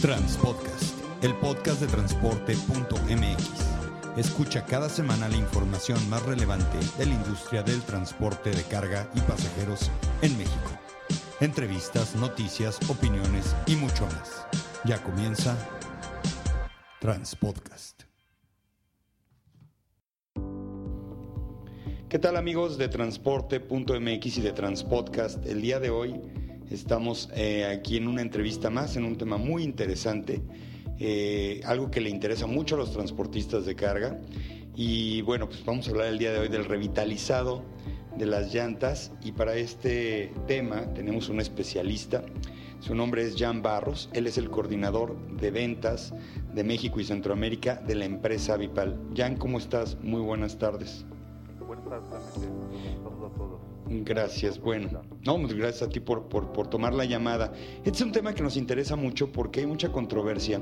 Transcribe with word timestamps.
Transpodcast, 0.00 0.94
el 1.22 1.34
podcast 1.36 1.80
de 1.80 1.86
transporte.mx. 1.86 3.50
Escucha 4.18 4.64
cada 4.66 4.90
semana 4.90 5.26
la 5.26 5.36
información 5.36 5.98
más 6.10 6.22
relevante 6.24 6.76
de 6.98 7.06
la 7.06 7.14
industria 7.14 7.62
del 7.62 7.80
transporte 7.80 8.50
de 8.50 8.62
carga 8.64 9.10
y 9.14 9.20
pasajeros 9.20 9.90
en 10.20 10.36
México. 10.36 10.70
Entrevistas, 11.40 12.14
noticias, 12.14 12.78
opiniones 12.90 13.56
y 13.66 13.76
mucho 13.76 14.04
más. 14.04 14.46
Ya 14.84 15.02
comienza 15.02 15.56
Transpodcast. 17.00 18.02
¿Qué 22.10 22.18
tal 22.18 22.36
amigos 22.36 22.76
de 22.76 22.88
transporte.mx 22.88 24.38
y 24.38 24.40
de 24.42 24.52
Transpodcast? 24.52 25.44
El 25.46 25.62
día 25.62 25.80
de 25.80 25.88
hoy 25.90 26.20
Estamos 26.70 27.30
eh, 27.34 27.64
aquí 27.64 27.96
en 27.96 28.08
una 28.08 28.22
entrevista 28.22 28.70
más, 28.70 28.96
en 28.96 29.04
un 29.04 29.16
tema 29.16 29.36
muy 29.36 29.62
interesante, 29.62 30.42
eh, 30.98 31.60
algo 31.64 31.90
que 31.90 32.00
le 32.00 32.10
interesa 32.10 32.46
mucho 32.46 32.74
a 32.74 32.78
los 32.78 32.92
transportistas 32.92 33.66
de 33.66 33.76
carga. 33.76 34.18
Y 34.74 35.22
bueno, 35.22 35.48
pues 35.48 35.64
vamos 35.64 35.86
a 35.86 35.90
hablar 35.92 36.08
el 36.08 36.18
día 36.18 36.32
de 36.32 36.40
hoy 36.40 36.48
del 36.48 36.64
revitalizado 36.64 37.64
de 38.18 38.26
las 38.26 38.52
llantas. 38.52 39.12
Y 39.22 39.32
para 39.32 39.54
este 39.54 40.32
tema 40.46 40.92
tenemos 40.92 41.28
un 41.28 41.40
especialista. 41.40 42.24
Su 42.80 42.94
nombre 42.94 43.22
es 43.22 43.36
Jan 43.38 43.62
Barros. 43.62 44.10
Él 44.12 44.26
es 44.26 44.36
el 44.36 44.50
coordinador 44.50 45.16
de 45.36 45.50
ventas 45.50 46.12
de 46.52 46.64
México 46.64 47.00
y 47.00 47.04
Centroamérica 47.04 47.76
de 47.76 47.94
la 47.94 48.04
empresa 48.04 48.56
Vipal. 48.56 49.00
Jan, 49.16 49.36
¿cómo 49.36 49.58
estás? 49.58 49.96
Muy 50.02 50.20
buenas 50.20 50.58
tardes. 50.58 51.06
Buenas 51.64 52.10
tardes, 52.10 52.48
Gracias, 53.88 54.60
bueno. 54.60 55.02
No, 55.24 55.40
pues 55.40 55.54
gracias 55.54 55.82
a 55.82 55.88
ti 55.88 56.00
por, 56.00 56.28
por, 56.28 56.68
tomar 56.68 56.92
la 56.92 57.04
llamada. 57.04 57.52
Este 57.78 57.90
es 57.90 58.00
un 58.00 58.12
tema 58.12 58.34
que 58.34 58.42
nos 58.42 58.56
interesa 58.56 58.96
mucho 58.96 59.30
porque 59.30 59.60
hay 59.60 59.66
mucha 59.66 59.92
controversia. 59.92 60.60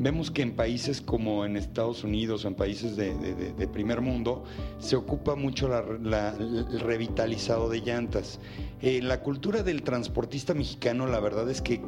Vemos 0.00 0.30
que 0.30 0.42
en 0.42 0.54
países 0.54 1.00
como 1.00 1.44
en 1.44 1.56
Estados 1.56 2.04
Unidos 2.04 2.44
o 2.44 2.48
en 2.48 2.54
países 2.54 2.96
de, 2.96 3.68
primer 3.72 4.00
mundo 4.00 4.44
se 4.78 4.96
ocupa 4.96 5.34
mucho 5.34 5.68
el 5.76 6.80
revitalizado 6.80 7.68
de 7.68 7.80
llantas. 7.80 8.40
Eh, 8.80 9.02
la 9.02 9.22
cultura 9.22 9.64
del 9.64 9.82
transportista 9.82 10.54
mexicano, 10.54 11.06
la 11.06 11.18
verdad 11.18 11.50
es 11.50 11.60
que, 11.62 11.82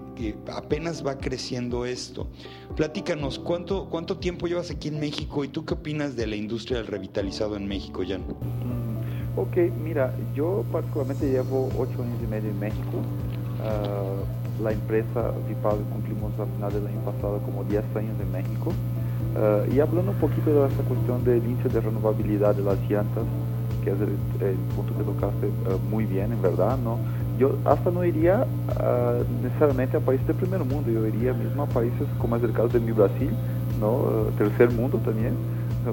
apenas 0.53 1.07
va 1.07 1.19
creciendo 1.19 1.85
esto. 1.85 2.29
Platícanos, 2.77 3.39
¿cuánto, 3.39 3.89
¿cuánto 3.89 4.19
tiempo 4.19 4.49
llevas 4.49 4.71
aquí 4.71 4.89
en 4.89 4.99
México 4.99 5.45
y 5.45 5.49
tú 5.49 5.65
qué 5.65 5.75
opinas 5.75 6.17
de 6.17 6.27
la 6.27 6.37
industria 6.37 6.79
del 6.79 6.89
revitalizado 6.89 7.57
en 7.57 7.67
México, 7.67 8.03
Jan? 8.07 8.25
Ok, 9.37 9.57
mira, 9.83 10.13
yo 10.35 10.65
particularmente 10.73 11.31
llevo 11.31 11.69
ocho 11.79 12.03
años 12.03 12.19
y 12.23 12.27
medio 12.27 12.51
en 12.51 12.59
México. 12.59 12.99
Uh, 13.63 14.63
la 14.63 14.73
empresa 14.73 15.33
Vipal 15.49 15.79
cumplimos 15.93 16.33
a 16.41 16.47
final 16.47 16.73
del 16.73 16.87
año 16.89 17.01
pasado 17.05 17.39
como 17.47 17.63
10 17.65 17.85
años 17.95 18.17
en 18.21 18.33
México. 18.33 18.73
Uh, 19.37 19.73
y 19.73 19.79
hablando 19.79 20.11
un 20.11 20.19
poquito 20.19 20.51
de 20.51 20.69
esta 20.69 20.83
cuestión 20.83 21.25
del 21.25 21.45
índice 21.45 21.69
de 21.69 21.81
renovabilidad 21.81 22.57
de 22.57 22.65
las 22.65 22.77
llantas, 22.91 23.23
que 23.85 23.91
es 23.91 23.97
el, 24.01 24.57
punto 24.75 24.97
que 24.99 25.05
tocaste 25.05 25.47
uh, 25.47 25.79
muy 25.89 26.07
bien, 26.07 26.33
en 26.33 26.43
verdad, 26.43 26.77
¿no? 26.83 26.99
Yo 27.39 27.55
hasta 27.65 27.91
no 27.91 28.05
iría 28.05 28.45
necesariamente 29.43 29.97
a 29.97 30.01
países 30.01 30.27
de 30.27 30.35
primer 30.35 30.63
mundo, 30.63 30.91
yo 30.91 31.07
iría 31.07 31.33
mismo 31.33 31.63
a 31.63 31.67
países 31.67 32.07
como 32.19 32.37
es 32.37 32.43
el 32.43 32.53
caso 32.53 32.69
de 32.69 32.81
mi 32.81 32.93
Brasil, 32.93 33.31
¿no? 33.81 34.27
tercer 34.37 34.71
mundo 34.71 34.99
también 34.99 35.33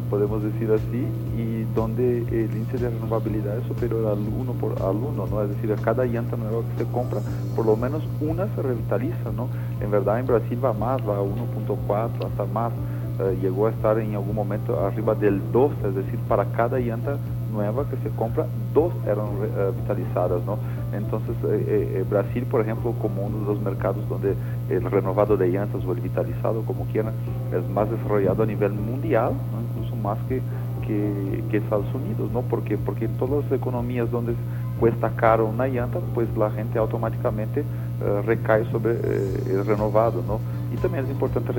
podemos 0.10 0.44
decir 0.44 0.72
así, 0.72 1.08
y 1.38 1.64
donde 1.76 2.20
el 2.20 2.56
índice 2.56 2.78
de 2.78 2.90
renovabilidad 2.90 3.58
es 3.58 3.68
superior 3.68 4.08
al 4.08 4.20
1 4.20 4.52
por 4.54 4.82
al 4.82 4.96
1, 4.96 5.28
¿no? 5.28 5.44
Es 5.44 5.50
decir, 5.50 5.72
a 5.72 5.76
cada 5.76 6.06
llanta 6.06 6.36
nueva 6.36 6.62
que 6.62 6.84
se 6.84 6.92
compra, 6.92 7.20
por 7.56 7.66
lo 7.66 7.76
menos 7.76 8.04
una 8.22 8.48
se 8.56 8.62
revitaliza, 8.62 9.32
¿no? 9.36 9.48
En 9.82 9.92
verdad 9.92 10.20
en 10.20 10.28
Brasil 10.28 10.60
va 10.64 10.74
más, 10.74 11.02
va 11.08 11.18
a 11.18 11.22
1.4, 11.22 12.26
hasta 12.26 12.46
más. 12.46 12.74
Eh, 13.20 13.38
llegó 13.42 13.68
a 13.68 13.72
estar 13.72 13.98
en 13.98 14.14
algún 14.14 14.36
momento 14.36 14.80
arriba 14.80 15.16
del 15.16 15.42
2, 15.52 15.72
es 15.88 15.96
decir, 15.96 16.20
para 16.28 16.46
cada 16.46 16.80
llanta 16.80 17.18
nueva 17.52 17.86
que 17.90 17.98
se 17.98 18.16
compra, 18.16 18.46
dos 18.74 18.94
eran 19.06 19.28
revitalizadas, 19.40 20.44
¿no? 20.46 20.60
Entonces, 20.94 21.36
eh, 21.46 22.00
eh, 22.00 22.06
Brasil, 22.10 22.46
por 22.50 22.62
ejemplo, 22.62 22.94
como 23.02 23.26
uno 23.26 23.40
de 23.40 23.46
los 23.46 23.62
mercados 23.62 24.08
donde 24.08 24.36
el 24.70 24.84
renovado 24.84 25.36
de 25.38 25.50
llantas 25.50 25.84
o 25.84 25.92
el 25.92 26.00
vitalizado, 26.00 26.62
como 26.64 26.86
quieran, 26.86 27.14
es 27.52 27.68
más 27.70 27.90
desarrollado 27.90 28.44
a 28.44 28.46
nivel 28.46 28.74
mundial, 28.74 29.34
incluso 29.64 29.67
más 30.08 30.18
que, 30.30 30.42
que, 30.88 31.58
Estados 31.58 31.94
Unidos, 31.94 32.32
¿no? 32.32 32.42
Porque, 32.42 32.78
porque 32.78 33.06
en 33.06 33.18
todas 33.18 33.44
las 33.44 33.52
economías 33.52 34.10
donde 34.10 34.36
cuesta 34.80 35.10
caro 35.16 35.48
una 35.48 35.68
llanta, 35.68 36.00
pues 36.14 36.28
la 36.38 36.50
gente 36.52 36.80
automáticamente 36.80 37.62
eh, 37.62 38.22
recae 38.26 38.64
sobre 38.72 38.92
el 38.92 39.66
renovado, 39.66 40.24
¿no? 40.26 40.40
Y 40.74 40.78
también 40.78 41.06
es 41.06 41.12
importante 41.12 41.52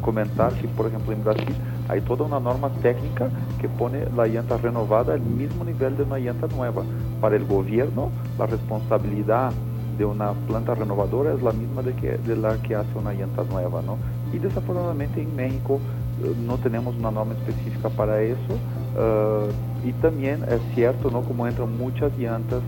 comentar 0.00 0.52
que, 0.54 0.66
por 0.68 0.86
ejemplo, 0.86 1.12
en 1.12 1.22
Brasil 1.22 1.54
hay 1.88 2.00
toda 2.00 2.24
una 2.24 2.40
norma 2.40 2.70
técnica 2.82 3.28
que 3.60 3.68
pone 3.68 4.06
la 4.16 4.26
llanta 4.26 4.56
renovada 4.56 5.14
al 5.14 5.20
mismo 5.20 5.64
nivel 5.64 5.96
de 5.96 6.02
una 6.02 6.18
llanta 6.18 6.46
nueva. 6.48 6.82
Para 7.20 7.36
el 7.36 7.44
gobierno, 7.44 8.10
la 8.38 8.46
responsabilidad 8.46 9.52
de 9.98 10.04
una 10.06 10.32
planta 10.48 10.74
renovadora 10.74 11.34
es 11.34 11.42
la 11.42 11.52
misma 11.52 11.82
de, 11.82 11.92
que, 11.92 12.16
de 12.16 12.36
la 12.36 12.56
que 12.62 12.74
hace 12.74 12.98
una 12.98 13.12
llanta 13.12 13.44
nueva, 13.44 13.82
¿no? 13.82 13.98
Y 14.32 14.38
desafortunadamente 14.38 15.20
en 15.20 15.36
México 15.36 15.78
eh, 15.78 15.99
no 16.46 16.56
tenemos 16.58 16.94
una 16.96 17.10
norma 17.10 17.34
específica 17.34 17.88
para 17.88 18.20
eso. 18.22 18.54
Uh, 18.96 19.86
y 19.86 19.92
también 19.94 20.44
es 20.44 20.60
cierto, 20.74 21.10
¿no? 21.10 21.22
Como 21.22 21.46
entran 21.46 21.76
muchas 21.78 22.16
llantas 22.18 22.60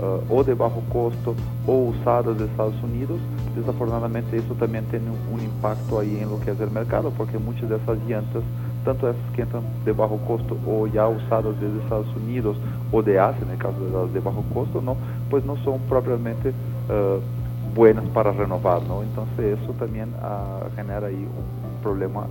uh, 0.00 0.34
o 0.34 0.44
de 0.44 0.54
bajo 0.54 0.82
costo 0.92 1.34
o 1.66 1.72
usadas 1.90 2.38
de 2.38 2.44
Estados 2.46 2.74
Unidos, 2.82 3.18
desafortunadamente 3.56 4.36
eso 4.36 4.54
también 4.54 4.84
tiene 4.86 5.06
un, 5.32 5.40
impacto 5.40 5.98
ahí 5.98 6.18
en 6.20 6.30
lo 6.30 6.40
que 6.40 6.52
es 6.52 6.60
el 6.60 6.70
mercado, 6.70 7.12
porque 7.16 7.38
muchas 7.38 7.68
de 7.68 7.76
esas 7.76 7.98
llantas, 8.06 8.42
tanto 8.84 9.08
esas 9.08 9.20
que 9.34 9.42
entran 9.42 9.62
de 9.84 9.92
bajo 9.92 10.18
costo 10.18 10.56
o 10.66 10.86
ya 10.86 11.08
usadas 11.08 11.58
desde 11.60 11.78
Estados 11.82 12.14
Unidos 12.16 12.56
o 12.92 13.02
de 13.02 13.18
Asia, 13.18 13.42
en 13.44 13.50
el 13.50 13.58
caso 13.58 13.78
de 13.84 13.90
las 13.90 14.12
de 14.12 14.20
bajo 14.20 14.44
costo, 14.54 14.80
no, 14.80 14.96
pues 15.30 15.44
no 15.44 15.56
son 15.64 15.80
propiamente 15.88 16.50
uh, 16.50 17.74
buenas 17.74 18.04
para 18.10 18.32
renovar, 18.32 18.82
¿no? 18.82 19.02
Entonces 19.02 19.58
eso 19.62 19.72
también 19.72 20.10
uh, 20.20 20.74
genera 20.76 21.06
ahí 21.06 21.14
un, 21.14 21.58
problema 21.78 22.26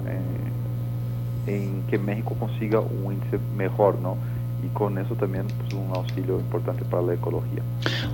en 1.48 1.84
que 1.90 1.98
México 1.98 2.36
consiga 2.40 2.80
un 2.80 3.14
índice 3.14 3.40
mejor, 3.56 4.00
¿no? 4.00 4.18
y 4.64 4.68
con 4.70 4.98
eso 4.98 5.16
también 5.16 5.46
pues, 5.48 5.74
un 5.74 5.90
auxilio 5.94 6.40
importante 6.40 6.84
para 6.86 7.04
la 7.04 7.14
ecología. 7.14 7.62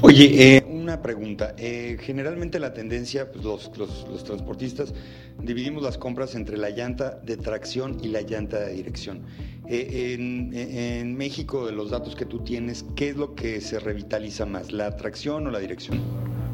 Oye, 0.02 0.58
eh, 0.58 0.66
una 0.70 1.02
pregunta. 1.02 1.54
Eh, 1.58 1.98
generalmente 2.02 2.60
la 2.60 2.74
tendencia, 2.74 3.32
pues, 3.32 3.44
los, 3.46 3.72
los, 3.78 4.24
transportistas 4.24 4.94
dividimos 5.42 5.84
las 5.84 5.98
compras 5.98 6.36
entre 6.36 6.58
la 6.58 6.70
llanta 6.70 7.20
de 7.24 7.38
tracción 7.38 7.98
y 8.02 8.10
la 8.10 8.22
llanta 8.22 8.60
de 8.60 8.74
dirección. 8.74 9.22
Eh, 9.68 10.16
en, 10.16 10.54
en, 10.54 11.16
México, 11.16 11.66
de 11.66 11.72
los 11.72 11.92
datos 11.92 12.16
que 12.16 12.26
tú 12.26 12.40
tienes, 12.40 12.86
¿qué 12.96 13.10
es 13.10 13.16
lo 13.16 13.34
que 13.36 13.62
se 13.62 13.80
revitaliza 13.80 14.46
más, 14.46 14.72
la 14.72 14.96
tracción 14.98 15.48
o 15.48 15.52
la 15.52 15.60
dirección? 15.60 16.02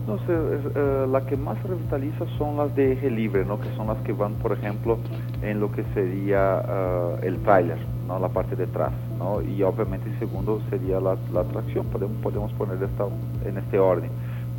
No 0.09 0.18
sé, 0.20 0.34
eh, 0.75 1.08
la 1.09 1.22
que 1.22 1.38
más 1.38 1.62
revitaliza 1.64 2.25
son 2.38 2.58
las 2.58 2.75
de 2.75 2.94
eje 2.94 3.09
libre, 3.09 3.46
¿no? 3.46 3.59
que 3.59 3.70
son 3.75 3.88
las 3.88 3.97
que 4.00 4.14
van, 4.14 4.34
por 4.36 4.52
ejemplo, 4.53 4.97
en 5.42 5.59
lo 5.59 5.72
que 5.72 5.84
sería 5.94 7.18
el 7.22 7.38
tráiler, 7.44 7.78
¿no? 8.08 8.20
la 8.20 8.30
parte 8.30 8.56
de 8.56 8.64
atrás. 8.66 8.92
¿no? 9.18 9.42
Y 9.42 9.62
obviamente 9.64 10.09
segundo 10.20 10.62
sería 10.70 11.00
la, 11.00 11.16
tracción, 11.44 11.86
podemos, 11.88 12.18
podemos 12.22 12.52
poner 12.53 12.81
esta, 12.81 13.06
en 13.47 13.58
este 13.58 13.80
orden. 13.80 14.09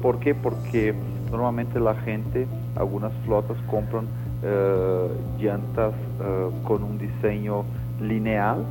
¿Por 0.01 0.19
qué? 0.19 0.35
Porque 0.35 0.95
normalmente 1.31 1.79
la 1.79 1.95
gente, 1.95 2.47
algunas 2.77 3.13
flotas 3.25 3.57
compran 3.71 4.07
eh, 4.43 5.09
llantas 5.39 5.93
eh, 6.21 6.51
con 6.65 6.83
un 6.83 6.99
diseño 6.99 7.65
lineal, 8.01 8.65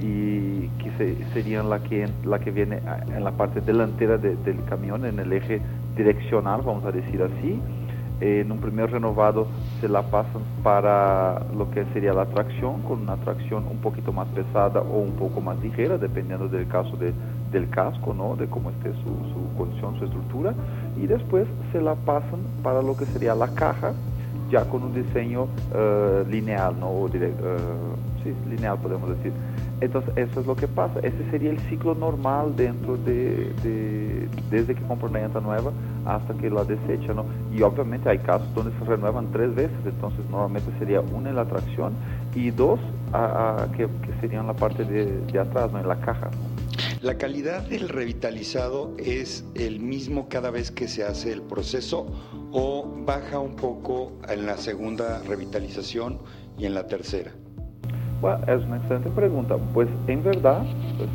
y 0.00 0.68
que 0.78 1.16
serían 1.32 1.68
la 1.68 1.80
que, 1.80 2.08
la 2.24 2.38
que 2.38 2.50
viene 2.50 2.80
en 3.14 3.22
la 3.22 3.32
parte 3.32 3.60
delantera 3.60 4.16
del 4.18 4.64
camión, 4.68 5.04
en 5.04 5.18
el 5.18 5.32
eje 5.32 5.60
direccional, 5.96 6.62
vamos 6.64 6.84
a 6.84 6.92
decir 6.92 7.22
así. 7.22 7.60
en 8.20 8.52
un 8.52 8.58
primer 8.58 8.90
renovado 8.90 9.48
se 9.80 9.88
la 9.88 10.02
pasan 10.02 10.42
para 10.62 11.42
lo 11.56 11.70
que 11.70 11.84
sería 11.92 12.12
la 12.14 12.26
tracción, 12.26 12.82
con 12.82 13.00
una 13.00 13.16
tracción 13.16 13.66
un 13.68 13.78
poquito 13.78 14.12
más 14.12 14.28
pesada 14.28 14.80
o 14.80 14.98
un 14.98 15.12
poco 15.12 15.40
más 15.40 15.58
ligera, 15.60 15.98
dependiendo 15.98 16.48
del 16.48 16.68
caso 16.68 16.96
de, 16.96 17.12
del 17.50 17.68
casco, 17.68 18.14
¿no? 18.14 18.36
de 18.36 18.46
cómo 18.46 18.70
esté 18.70 18.92
su, 18.92 19.10
su 19.32 19.56
condición, 19.58 19.98
su 19.98 20.04
estructura. 20.04 20.54
Y 21.00 21.06
después 21.06 21.46
se 21.72 21.80
la 21.80 21.94
pasan 21.94 22.40
para 22.62 22.80
lo 22.80 22.96
que 22.96 23.06
sería 23.06 23.34
la 23.34 23.48
caja, 23.48 23.92
ya 24.50 24.64
con 24.66 24.82
un 24.82 24.94
diseño 24.94 25.44
uh, 25.44 26.28
lineal, 26.28 26.78
¿no? 26.78 26.90
O 26.90 27.08
direct, 27.08 27.40
uh, 27.40 28.11
lineal 28.48 28.78
podemos 28.78 29.10
decir. 29.16 29.32
Entonces, 29.80 30.12
eso 30.16 30.40
es 30.40 30.46
lo 30.46 30.54
que 30.54 30.68
pasa. 30.68 31.00
Ese 31.00 31.30
sería 31.30 31.50
el 31.50 31.58
ciclo 31.60 31.94
normal 31.94 32.54
dentro 32.54 32.96
de, 32.96 33.52
de 33.64 34.28
desde 34.50 34.74
que 34.74 34.82
compra 34.82 35.08
una 35.08 35.20
llanta 35.20 35.40
nueva 35.40 35.72
hasta 36.06 36.34
que 36.34 36.50
la 36.50 36.64
desecha, 36.64 37.14
¿no? 37.14 37.24
Y 37.52 37.62
obviamente 37.62 38.08
hay 38.08 38.18
casos 38.18 38.52
donde 38.54 38.72
se 38.78 38.84
renuevan 38.84 39.30
tres 39.32 39.54
veces, 39.54 39.76
entonces 39.84 40.20
normalmente 40.30 40.70
sería 40.78 41.00
una 41.00 41.30
en 41.30 41.36
la 41.36 41.44
tracción 41.44 41.94
y 42.34 42.50
dos 42.50 42.78
que, 43.76 43.88
serían 44.20 44.46
la 44.46 44.54
parte 44.54 44.84
de, 44.84 45.20
de 45.20 45.38
atrás, 45.38 45.72
¿no? 45.72 45.80
En 45.80 45.88
la 45.88 46.00
caja. 46.00 46.30
¿La 47.02 47.18
calidad 47.18 47.62
del 47.62 47.88
revitalizado 47.88 48.94
es 48.96 49.44
el 49.54 49.80
mismo 49.80 50.28
cada 50.28 50.50
vez 50.50 50.70
que 50.70 50.88
se 50.88 51.02
hace 51.04 51.32
el 51.32 51.42
proceso 51.42 52.06
o 52.52 52.88
baja 53.04 53.38
un 53.40 53.56
poco 53.56 54.12
en 54.28 54.46
la 54.46 54.56
segunda 54.56 55.20
revitalización 55.22 56.20
y 56.56 56.66
en 56.66 56.74
la 56.74 56.86
tercera? 56.86 57.32
Es 58.22 58.64
una 58.66 58.76
excelente 58.76 59.10
pregunta. 59.10 59.56
Pues 59.74 59.88
en 60.06 60.22
verdad, 60.22 60.62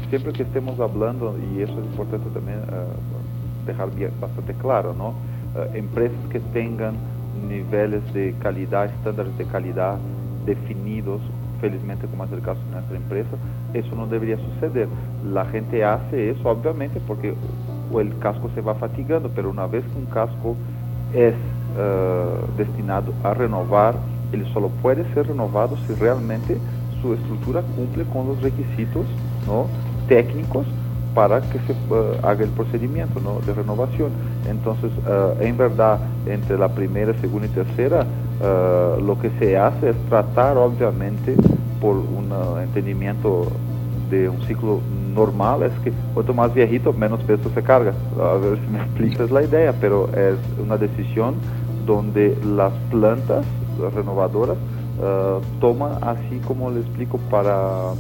siempre 0.10 0.34
que 0.34 0.44
estemos 0.44 0.78
hablando, 0.78 1.36
y 1.38 1.62
eso 1.62 1.72
es 1.72 1.86
importante 1.86 2.30
también 2.32 2.60
uh, 2.60 4.20
bastante 4.20 4.54
claro, 4.56 4.94
¿no? 4.94 5.10
Uh, 5.56 5.74
empresas 5.74 6.18
que 6.30 6.42
tengan 6.52 6.96
niveles 7.48 8.02
de 8.14 8.36
calidad, 8.40 8.88
estándares 8.88 9.38
de 9.38 9.46
calidad 9.46 9.96
definidos, 10.46 11.22
felizmente 11.62 12.08
como 12.08 12.26
es 12.26 12.32
el 12.34 12.42
caso 12.42 12.60
de 12.66 12.72
nuestra 12.72 12.98
empresa, 12.98 13.38
eso 13.74 13.96
no 13.96 14.06
debería 14.08 14.38
suceder. 14.38 14.90
La 15.32 15.46
gente 15.46 15.86
hace 15.86 16.32
eso, 16.32 16.50
obviamente, 16.50 17.00
porque 17.08 17.34
el 17.98 18.18
casco 18.20 18.50
se 18.54 18.60
va 18.60 18.76
fatigando, 18.76 19.32
pero 19.34 19.50
una 19.50 19.66
vez 19.66 19.86
que 19.86 19.98
un 19.98 20.08
casco 20.08 20.58
es 21.14 21.34
uh, 21.34 22.58
destinado 22.58 23.14
a 23.24 23.34
renovar, 23.34 23.96
ele 24.34 24.46
solo 24.52 24.68
puede 24.82 25.06
ser 25.14 25.28
renovado 25.28 25.78
si 25.88 25.94
realmente 25.94 26.58
su 27.02 27.14
estructura 27.14 27.62
cumple 27.76 28.04
con 28.06 28.28
los 28.28 28.42
requisitos 28.42 29.06
técnicos 30.08 30.66
para 31.18 31.42
que 31.42 31.58
se 31.66 31.74
uh, 31.74 32.14
haga 32.22 32.44
el 32.44 32.52
procedimiento 32.52 33.20
de 33.44 33.52
renovación. 33.52 34.12
Entonces, 34.48 34.92
uh, 35.08 35.42
en 35.42 35.58
verdad, 35.58 35.98
entre 36.28 36.60
la 36.60 36.70
primera, 36.70 37.12
segunda 37.20 37.48
y 37.48 37.50
tercera, 37.50 38.06
uh, 38.06 39.02
lo 39.02 39.18
que 39.20 39.32
se 39.40 39.58
hace 39.58 39.90
es 39.90 39.96
tratar, 40.10 40.58
obviamente, 40.58 41.36
por 41.82 41.96
un 41.96 42.32
entendimiento 42.62 43.48
de 44.12 44.30
un 44.30 44.40
ciclo 44.44 44.80
normal, 45.16 45.64
es 45.64 45.74
que 45.84 45.92
cuanto 46.14 46.36
más 46.36 46.54
viejito, 46.54 46.94
menos 46.94 47.20
peso 47.24 47.50
se 47.52 47.64
carga. 47.64 47.94
A 48.22 48.36
ver 48.36 48.60
si 48.60 48.68
me 48.72 48.78
explicas 48.84 49.32
la 49.32 49.42
idea, 49.42 49.74
pero 49.82 50.10
es 50.10 50.38
una 50.64 50.78
decisión 50.78 51.34
donde 51.88 52.38
las 52.46 52.74
plantas 52.92 53.44
renovadoras 53.96 54.58
uh, 55.00 55.42
toman 55.60 56.04
así 56.04 56.40
como 56.46 56.70
le 56.72 56.82
explico 56.82 57.18
para 57.30 57.94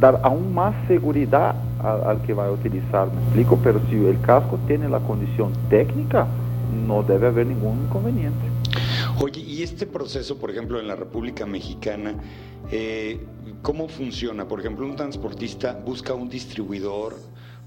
dar 0.00 0.20
aún 0.22 0.54
más 0.54 0.74
seguridad 0.86 1.54
al, 1.82 2.20
que 2.22 2.34
va 2.34 2.46
a 2.46 2.50
utilizar, 2.50 3.12
me 3.12 3.22
explico, 3.22 3.58
pero 3.62 3.80
si 3.88 3.96
el 3.96 4.20
casco 4.20 4.58
tiene 4.66 4.88
la 4.88 4.98
condición 5.00 5.52
técnica, 5.70 6.26
no 6.86 7.02
debe 7.02 7.28
haber 7.28 7.46
ningún 7.46 7.84
inconveniente. 7.84 8.48
Oye, 9.20 9.40
y 9.40 9.62
este 9.62 9.86
proceso, 9.86 10.38
por 10.38 10.50
ejemplo, 10.50 10.80
en 10.80 10.88
la 10.88 10.96
República 10.96 11.46
Mexicana, 11.46 12.14
eh, 12.70 13.20
¿cómo 13.62 13.88
funciona? 13.88 14.46
Por 14.46 14.60
ejemplo, 14.60 14.86
un 14.86 14.96
transportista 14.96 15.72
busca 15.84 16.14
un 16.14 16.28
distribuidor, 16.28 17.16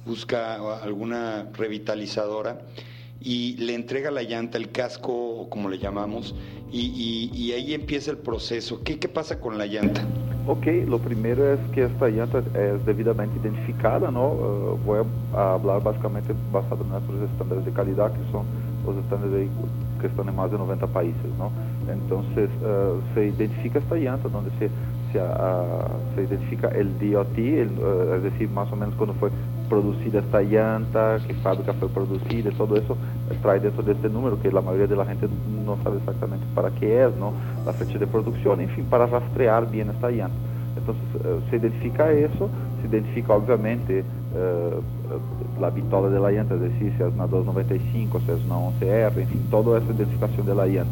busca 0.06 0.56
alguna 0.82 1.48
revitalizadora 1.54 2.62
y 3.22 3.56
le 3.58 3.76
entrega 3.76 4.10
la 4.10 4.24
llanta, 4.24 4.58
el 4.58 4.72
casco, 4.72 5.48
como 5.50 5.70
le 5.70 5.78
llamamos, 5.78 6.36
y, 6.72 7.30
y, 7.34 7.52
ahí 7.52 7.74
empieza 7.74 8.12
el 8.12 8.18
proceso. 8.18 8.82
¿Qué, 8.84 8.98
¿Qué 8.98 9.10
pasa 9.10 9.40
con 9.40 9.58
la 9.58 9.66
llanta? 9.66 10.02
Ok, 10.48 10.66
lo 10.88 10.98
primero 11.00 11.54
es 11.54 11.60
que 11.74 11.84
esta 11.84 12.08
llanta 12.08 12.40
es 12.40 12.84
debidamente 12.86 13.38
identificada, 13.40 14.10
¿no? 14.10 14.30
Uh, 14.30 14.80
voy 14.86 15.06
a 15.36 15.54
hablar 15.54 15.84
básicamente 15.84 16.34
basado 16.52 16.84
en 16.84 16.90
nuestros 16.90 17.30
estándares 17.30 17.66
de 17.66 17.72
calidad, 17.72 18.12
que 18.12 18.32
son 18.32 18.46
los 18.86 18.98
estándares 19.04 19.50
que 20.00 20.08
están 20.08 20.30
en 20.30 20.36
más 20.36 20.52
de 20.52 20.58
90 20.58 20.88
países, 20.88 21.32
¿no? 21.38 21.52
Entonces, 21.92 22.50
uh, 22.64 23.00
se 23.14 23.28
identifica 23.28 23.80
esta 23.80 23.96
llanta 23.96 24.30
donde 24.30 24.50
se, 24.58 24.70
se, 25.12 25.20
uh, 25.20 26.16
se 26.16 26.24
identifica 26.24 26.70
el 26.70 26.98
DOT, 26.98 27.38
el, 27.38 27.70
es 28.16 28.24
decir, 28.24 28.50
más 28.50 28.72
o 28.72 28.76
menos 28.76 28.96
cuando 28.96 29.14
fue 29.16 29.30
producida 29.72 30.20
esta 30.20 30.42
llanta, 30.42 31.18
qué 31.26 31.34
fábrica 31.36 31.72
fue 31.72 31.88
producida, 31.88 32.52
todo 32.58 32.76
eso 32.76 32.98
trae 33.42 33.62
dentro 33.62 33.82
de 33.82 33.94
este 33.94 34.10
número 34.10 34.38
que 34.42 34.52
la 34.52 34.60
mayoría 34.60 34.88
de 34.88 34.98
la 34.98 35.06
gente 35.06 35.30
no 35.66 35.78
sabe 35.82 35.98
exactamente 36.00 36.46
para 36.54 36.70
qué 36.72 37.06
es, 37.06 37.16
¿no? 37.16 37.32
La 37.66 37.72
fecha 37.72 37.98
de 37.98 38.06
producción, 38.06 38.60
en 38.60 38.68
fin, 38.68 38.84
para 38.84 39.06
rastrear 39.06 39.72
bien 39.72 39.90
esta 39.90 40.12
llanta. 40.12 40.36
Entonces 40.76 41.04
uh, 41.16 41.50
se 41.50 41.56
identifica 41.56 42.12
eso, 42.12 42.50
se 42.82 42.88
identifica 42.90 43.34
obviamente 43.34 44.04
uh, 44.04 45.62
la 45.62 45.70
bitola 45.70 46.10
de 46.10 46.20
la 46.20 46.32
llanta, 46.32 46.56
es 46.56 46.62
decir, 46.62 46.94
si 46.98 47.04
es 47.04 47.14
una 47.14 47.28
295, 47.28 48.20
si 48.20 48.32
es 48.32 48.46
una 48.46 48.56
11R, 48.56 49.22
en 49.22 49.28
fin, 49.28 49.42
toda 49.50 49.80
esa 49.80 49.94
identificación 49.94 50.46
de 50.46 50.56
la 50.56 50.66
llanta. 50.66 50.92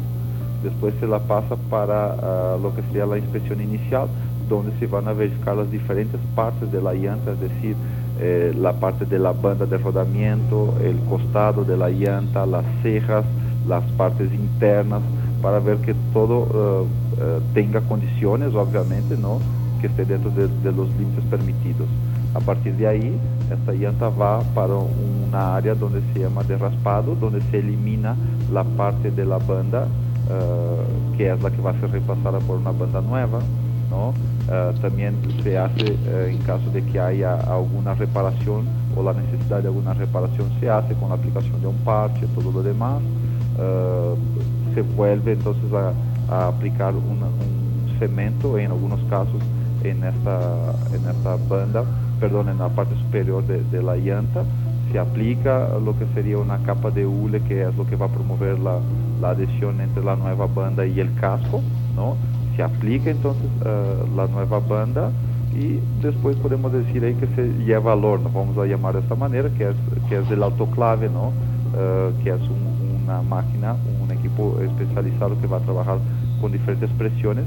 Después 0.62 0.94
se 1.00 1.06
la 1.06 1.18
pasa 1.18 1.56
para 1.68 2.14
uh, 2.14 2.62
lo 2.62 2.74
que 2.74 2.80
sería 2.84 3.04
la 3.04 3.18
inspección 3.18 3.60
inicial, 3.60 4.08
donde 4.48 4.72
se 4.78 4.86
van 4.86 5.06
a 5.06 5.12
verificar 5.12 5.54
las 5.54 5.70
diferentes 5.70 6.18
partes 6.34 6.72
de 6.72 6.80
la 6.80 6.94
llanta, 6.94 7.32
es 7.32 7.40
decir, 7.40 7.76
eh, 8.22 8.52
la 8.54 8.74
parte 8.74 9.06
de 9.06 9.18
la 9.18 9.32
banda 9.32 9.64
de 9.64 9.78
rodamiento, 9.78 10.74
el 10.84 10.98
costado 11.08 11.64
de 11.64 11.74
la 11.74 11.88
llanta, 11.88 12.44
las 12.44 12.66
cejas, 12.82 13.24
las 13.66 13.82
partes 13.92 14.30
internas, 14.34 15.00
para 15.40 15.58
ver 15.58 15.78
que 15.78 15.94
todo 16.12 16.40
uh, 16.40 16.82
uh, 16.82 17.40
tenga 17.54 17.80
condiciones, 17.80 18.54
obviamente, 18.54 19.16
¿no? 19.16 19.38
que 19.80 19.86
esté 19.86 20.04
dentro 20.04 20.30
de, 20.32 20.48
los 20.70 20.88
límites 20.98 21.24
permitidos. 21.30 21.88
A 22.34 22.40
partir 22.40 22.74
de 22.74 22.86
ahí, 22.86 23.18
esta 23.50 23.72
llanta 23.72 24.10
va 24.10 24.40
para 24.54 24.74
una 24.74 25.56
área 25.56 25.74
donde 25.74 26.02
se 26.12 26.20
llama 26.20 26.42
de 26.42 26.58
raspado, 26.58 27.14
donde 27.14 27.40
se 27.50 27.60
elimina 27.60 28.16
la 28.52 28.64
parte 28.64 29.10
de 29.10 29.24
la 29.24 29.38
banda, 29.38 29.88
que 31.16 31.30
es 31.30 31.42
la 31.42 31.50
que 31.50 31.62
va 31.62 31.70
a 31.70 31.80
ser 31.80 31.90
reemplazada 31.90 32.38
por 32.40 32.58
una 32.58 32.70
banda 32.70 33.00
nueva, 33.00 33.40
Uh, 33.92 34.72
también 34.80 35.16
se 35.42 35.58
hace 35.58 35.92
uh, 35.92 36.28
en 36.28 36.38
caso 36.38 36.70
de 36.70 36.82
que 36.84 37.00
haya 37.00 37.34
alguna 37.34 37.94
reparación 37.94 38.64
o 38.96 39.02
la 39.02 39.12
necesidad 39.12 39.60
de 39.60 39.68
alguna 39.68 39.94
reparación, 39.94 40.48
se 40.60 40.70
hace 40.70 40.94
con 40.94 41.08
la 41.08 41.16
aplicación 41.16 41.60
de 41.60 41.66
un 41.66 41.76
parche, 41.78 42.26
todo 42.34 42.52
lo 42.52 42.62
demás. 42.62 43.00
Uh, 43.58 44.16
se 44.74 44.82
vuelve 44.82 45.32
entonces 45.32 45.64
a, 45.72 46.48
aplicar 46.48 46.94
un 46.94 47.18
cemento, 47.98 48.56
en 48.56 48.70
algunos 48.70 49.00
casos, 49.10 49.42
en 49.82 50.04
esta, 50.04 50.72
en 50.94 51.08
esta 51.08 51.36
banda, 51.48 51.84
perdón, 52.20 52.48
en 52.50 52.58
la 52.58 52.68
parte 52.68 52.94
superior 52.96 53.44
de, 53.46 53.64
de 53.64 53.82
la 53.82 53.96
llanta. 53.96 54.44
Se 54.92 54.98
aplica 54.98 55.68
lo 55.84 55.98
que 55.98 56.06
sería 56.14 56.38
una 56.38 56.58
capa 56.58 56.90
de 56.90 57.06
hule, 57.06 57.40
que 57.42 57.62
es 57.62 57.76
lo 57.76 57.84
que 57.86 57.96
va 57.96 58.06
a 58.06 58.08
promover 58.08 58.60
la, 58.60 58.78
la 59.20 59.30
adhesión 59.30 59.80
entre 59.80 60.04
la 60.04 60.14
nueva 60.14 60.46
banda 60.46 60.86
y 60.86 61.00
el 61.00 61.12
casco, 61.14 61.62
¿no? 61.96 62.16
Se 62.56 62.62
aplica 62.62 63.10
entonces 63.10 63.44
uh, 63.60 64.16
la 64.16 64.26
nueva 64.26 64.60
banda 64.60 65.10
y 65.54 65.80
después 66.02 66.36
podemos 66.36 66.72
decir 66.72 67.04
ahí 67.04 67.14
que 67.14 67.26
se 67.34 67.48
lleva 67.64 67.92
al 67.92 68.04
horno, 68.04 68.30
vamos 68.32 68.56
a 68.58 68.66
llamar 68.66 68.94
de 68.94 69.00
esta 69.00 69.16
que 69.56 69.68
es, 69.68 69.76
que 70.08 70.18
es 70.18 70.30
el 70.30 70.42
autoclave, 70.42 71.08
¿no? 71.08 71.28
Uh, 71.70 72.22
que 72.22 72.30
es 72.30 72.40
un, 72.40 72.80
máquina, 73.28 73.74
un 74.02 74.10
equipo 74.12 74.56
especializado 74.60 75.40
que 75.40 75.46
va 75.46 75.56
a 75.56 75.60
trabajar 75.60 75.98
con 76.40 76.52
diferentes 76.52 76.88
presiones 76.90 77.44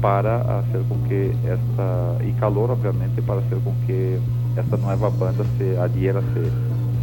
para 0.00 0.58
hacer 0.58 0.82
con 0.88 1.02
que 1.08 1.30
esta, 1.30 2.24
y 2.26 2.32
calor 2.32 2.72
obviamente, 2.72 3.22
para 3.22 3.40
hacer 3.40 3.58
con 3.58 3.74
que 3.86 4.18
esta 4.56 4.76
nueva 4.76 5.10
banda 5.10 5.44
se 5.56 5.78
adhiera, 5.78 6.20
se, 6.20 6.44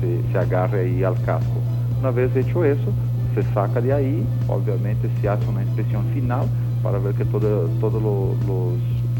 se, 0.02 0.32
se 0.32 0.38
agarre 0.38 0.82
ahí 0.82 1.04
al 1.04 1.16
casco. 1.24 1.60
Una 2.00 2.12
vez 2.12 2.36
hecho 2.36 2.66
eso, 2.66 2.92
se 3.34 3.44
saca 3.54 3.80
de 3.80 3.94
ahí, 3.94 4.26
obviamente 4.48 5.10
se 5.22 5.30
hace 5.30 5.48
una 5.48 5.64
inspección 5.64 6.04
final, 6.14 6.48
para 6.84 7.00
ver 7.00 7.16
que 7.16 7.26
todo, 7.26 7.68
todo 7.80 8.00
lo, 8.00 8.36
los, 8.48 8.74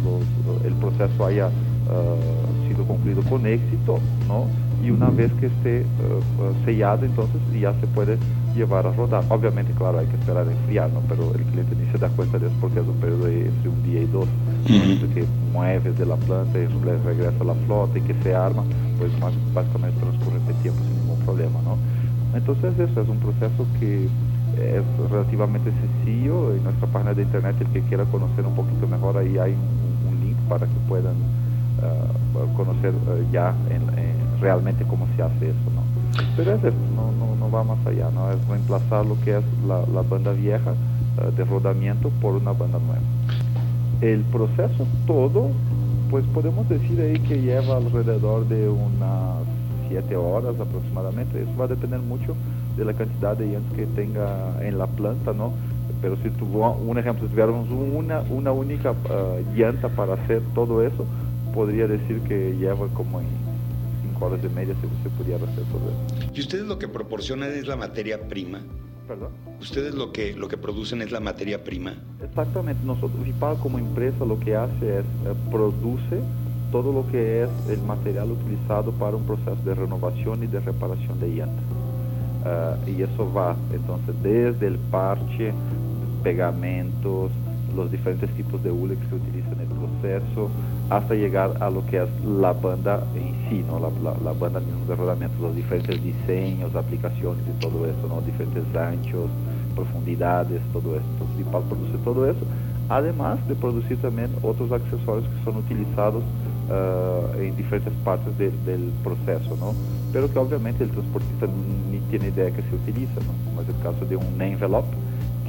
los, 0.04 0.66
el 0.66 0.74
proceso 0.74 1.26
haya 1.26 1.48
uh, 1.48 2.68
sido 2.68 2.86
concluido 2.86 3.22
con 3.24 3.46
éxito, 3.46 4.00
¿no? 4.28 4.46
Y 4.84 4.90
una 4.90 5.10
vez 5.10 5.32
que 5.34 5.46
esté 5.46 5.82
uh, 5.82 6.66
sellado, 6.66 7.06
entonces 7.06 7.40
ya 7.60 7.74
se 7.80 7.88
puede 7.88 8.18
llevar 8.56 8.88
a 8.88 8.92
rodar. 8.92 9.24
Obviamente, 9.30 9.72
claro, 9.74 10.00
hay 10.00 10.08
que 10.08 10.16
esperar 10.16 10.48
a 10.48 10.52
enfriar, 10.52 10.90
¿no? 10.92 11.02
Pero 11.08 11.34
el 11.36 11.44
cliente 11.44 11.76
ni 11.76 11.90
se 11.92 11.98
da 11.98 12.10
cuenta 12.10 12.40
de 12.40 12.48
eso 12.48 12.56
porque 12.60 12.80
es 12.80 12.88
un 12.88 12.96
periodo 12.96 13.26
de 13.26 13.46
entre 13.48 13.70
un 13.70 13.84
día 13.84 14.02
y 14.02 14.08
dos. 14.08 14.26
Uh 14.26 14.92
que 15.14 15.26
mueves 15.52 15.98
de 15.98 16.06
la 16.06 16.16
planta 16.16 16.58
y 16.58 16.68
regresa 16.68 17.42
a 17.42 17.44
la 17.44 17.54
flota 17.66 17.98
y 17.98 18.02
que 18.02 18.14
se 18.24 18.34
arma, 18.34 18.64
pues 18.98 19.12
más, 19.20 19.34
básicamente 19.54 20.00
transcurre 20.00 20.38
este 20.38 20.54
tiempo 20.62 20.80
sin 20.84 20.96
ningún 21.02 21.20
problema, 21.26 21.60
¿no? 21.64 21.78
Entonces 22.34 22.74
eso 22.80 23.02
es 23.02 23.10
un 23.10 23.18
proceso 23.18 23.66
que 23.80 24.08
es 24.58 24.84
relativamente 25.10 25.72
sencillo. 25.72 26.54
En 26.54 26.64
nuestra 26.64 26.88
página 26.88 27.14
de 27.14 27.24
internet, 27.24 27.56
el 27.60 27.68
que 27.68 27.82
quiera 27.82 28.06
conocer 28.06 28.46
un 28.46 28.56
poquito 28.56 28.88
mejor, 28.88 29.18
ahí 29.18 29.38
hay 29.38 29.54
un, 29.54 30.20
link 30.22 30.38
para 30.50 30.68
que 30.68 30.74
puedan 30.88 31.16
uh, 31.16 32.56
conocer 32.56 32.94
uh, 32.94 33.32
ya 33.32 33.56
en, 33.70 33.82
en 33.98 34.42
realmente 34.42 34.84
cómo 34.86 35.08
se 35.16 35.24
hace 35.24 35.50
eso. 35.50 35.72
¿no? 35.74 35.82
Pero 36.36 36.54
es 36.54 36.64
eso, 36.64 36.78
no, 36.96 37.12
no, 37.12 37.36
no, 37.36 37.52
va 37.52 37.64
más 37.64 37.86
allá, 37.86 38.10
¿no? 38.14 38.30
es 38.32 38.48
reemplazar 38.48 39.06
lo 39.06 39.20
que 39.22 39.38
es 39.38 39.44
la, 39.68 39.86
la 39.94 40.02
banda 40.02 40.32
vieja 40.32 40.74
uh, 40.74 41.32
de 41.32 41.46
rodamiento 41.46 42.10
por 42.22 42.36
una 42.36 42.52
banda 42.52 42.80
nueva. 42.80 43.02
El 44.02 44.22
proceso 44.26 44.86
todo, 45.06 45.50
pues 46.10 46.26
podemos 46.34 46.68
decir 46.68 47.00
ahí 47.00 47.20
que 47.20 47.42
lleva 47.42 47.78
alrededor 47.78 48.48
de 48.48 48.68
unas 48.68 49.42
7 49.90 50.16
horas 50.16 50.56
aproximadamente, 50.60 51.42
eso 51.42 51.52
va 51.60 51.66
a 51.66 51.68
depender 51.68 52.00
mucho 52.00 52.36
de 52.78 52.86
la 52.86 52.94
cantidad 52.94 53.38
de 53.38 53.48
llantas 53.48 53.74
que 53.74 53.86
tenga 53.88 54.58
en 54.66 54.78
la 54.78 54.88
planta, 54.88 55.34
¿no? 55.34 55.54
Pero 56.02 56.16
si 56.18 56.30
tuvo 56.32 56.72
un 56.72 56.98
ejemplo, 56.98 57.28
si 57.28 57.32
tuviéramos 57.32 57.70
una, 57.70 58.22
una 58.22 58.52
única 58.52 58.92
uh, 58.92 59.56
llanta 59.56 59.90
para 59.90 60.14
hacer 60.14 60.42
todo 60.56 60.82
eso, 60.82 61.06
podría 61.54 61.88
decir 61.88 62.22
que 62.22 62.56
lleva 62.58 62.88
como 62.90 63.20
en 63.20 63.28
5 64.04 64.14
5 64.14 64.26
horas 64.26 64.42
de 64.42 64.50
media 64.50 64.74
se, 64.76 65.04
se 65.04 65.10
pudiera 65.16 65.44
hacer 65.44 65.64
todo 65.66 65.90
eso. 65.90 66.32
¿Y 66.34 66.40
ustedes 66.40 66.66
lo 66.66 66.80
que 66.80 66.88
proporcionan 66.88 67.52
es 67.52 67.68
la 67.68 67.76
materia 67.76 68.28
prima? 68.28 68.62
¿Perdón? 69.08 69.32
¿Ustedes 69.60 69.94
lo 69.94 70.12
que, 70.12 70.34
lo 70.34 70.48
que 70.48 70.58
producen 70.58 71.02
es 71.02 71.12
la 71.12 71.20
materia 71.20 71.64
prima? 71.64 71.96
Exactamente. 72.24 72.84
Nosotros, 72.86 73.24
Vipal 73.24 73.58
como 73.58 73.78
empresa 73.78 74.26
lo 74.26 74.40
que 74.40 74.56
hace 74.56 75.00
es 75.00 75.06
eh, 75.06 75.34
produce 75.52 76.22
todo 76.72 76.94
lo 76.94 77.06
que 77.12 77.44
es 77.44 77.50
el 77.70 77.82
material 77.82 78.32
utilizado 78.32 78.92
para 78.94 79.18
un 79.18 79.26
proceso 79.26 79.58
de 79.66 79.76
renovación 79.76 80.44
y 80.44 80.48
de 80.48 80.62
reparación 80.62 81.20
de 81.20 81.28
llantas. 81.28 81.81
Uh, 82.44 82.90
y 82.90 83.04
eso 83.04 83.32
va 83.32 83.56
desde 84.24 84.68
el 84.68 84.78
parche, 84.90 85.54
pegamentos, 86.24 87.32
los 87.76 87.92
diferentes 87.92 88.30
tipos 88.32 88.62
de 88.64 88.72
hule 88.72 88.96
que 88.96 89.08
se 89.08 89.16
utilizan 89.16 89.54
en 89.54 89.62
el 89.62 89.68
proceso, 89.68 90.50
hasta 90.90 91.14
a 91.14 91.70
lo 91.70 91.86
que 91.86 91.98
es 91.98 92.10
la 92.26 92.54
banda 92.54 93.04
en 93.16 93.50
sí, 93.50 93.64
la 94.24 94.34
banda 94.34 94.60
de 94.60 94.96
rodamiento, 94.96 95.36
los 95.42 95.56
diferentes 95.56 96.04
diseños, 96.04 96.76
aplicaciones 96.76 97.44
y 97.48 97.60
todo 97.62 97.86
eso, 97.86 98.08
¿no? 98.10 98.22
diferentes 98.22 98.64
anchos, 98.76 99.30
profundidades, 99.76 100.62
todo 100.74 100.96
eso. 100.96 101.06
Entonces, 101.14 101.38
Vipal 101.38 101.64
produce 101.64 101.98
todo 102.04 102.30
eso, 102.30 102.46
además 102.90 103.40
de 103.48 103.56
producir 103.56 104.02
también 104.02 104.30
otros 104.42 104.72
accesorios 104.72 105.28
que 105.30 105.44
son 105.46 105.58
utilizados 105.58 106.24
uh, 106.70 107.40
en 107.40 107.56
diferentes 107.56 107.94
partes 108.04 108.38
de, 108.38 108.52
del 108.66 108.92
proceso, 109.04 109.56
¿no? 109.58 110.01
Pero 110.12 110.32
que 110.32 110.40
obviamente 110.40 110.84
el 110.84 110.90
transportista 110.92 111.48
ni 111.92 112.00
tiene 112.10 112.30
idea 112.30 112.52
que 112.52 112.62
se 112.62 112.76
utiliza, 112.76 113.14
¿no? 113.22 113.34
como 113.46 113.62
es 113.62 113.70
el 113.70 113.78
caso 113.82 114.06
de 114.06 114.16
un 114.16 114.42
envelope, 114.42 114.96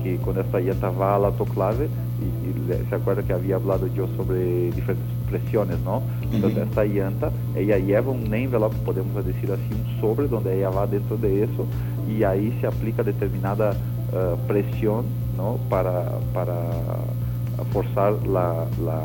que 0.03 0.17
quando 0.17 0.41
esta 0.41 0.61
llanta 0.61 0.91
va 0.91 1.17
al 1.17 1.25
autoclave, 1.27 1.89
y, 2.21 2.71
y, 2.71 2.89
se 2.89 2.95
acuerda 2.95 3.23
que 3.23 3.33
había 3.33 3.57
hablado 3.57 3.87
yo 3.89 4.07
sobre 4.17 4.71
diferentes 4.71 5.07
presiones, 5.29 5.79
¿no? 5.81 6.03
Entonces 6.33 6.59
uh 6.59 6.63
-huh. 6.63 6.69
esta 6.69 6.85
llanta, 6.85 7.31
ella 7.57 7.79
lleva 7.79 8.11
un 8.13 8.33
envelope, 8.33 8.77
podemos 8.85 9.25
decir 9.25 9.51
así, 9.51 9.63
un 9.75 10.01
sobre 10.01 10.29
donde 10.29 10.57
ella 10.57 10.71
va 10.71 10.87
dentro 10.87 11.17
de 11.17 11.45
eso 11.45 11.67
y 12.09 12.23
ahí 12.23 12.57
se 12.61 12.67
aplica 12.67 13.03
determinada 13.03 13.71
uh, 13.73 14.37
presión, 14.47 15.05
¿no? 15.37 15.59
Para, 15.69 16.19
para 16.33 16.55
forzar 17.73 18.15
la, 18.27 18.67
la, 18.85 19.01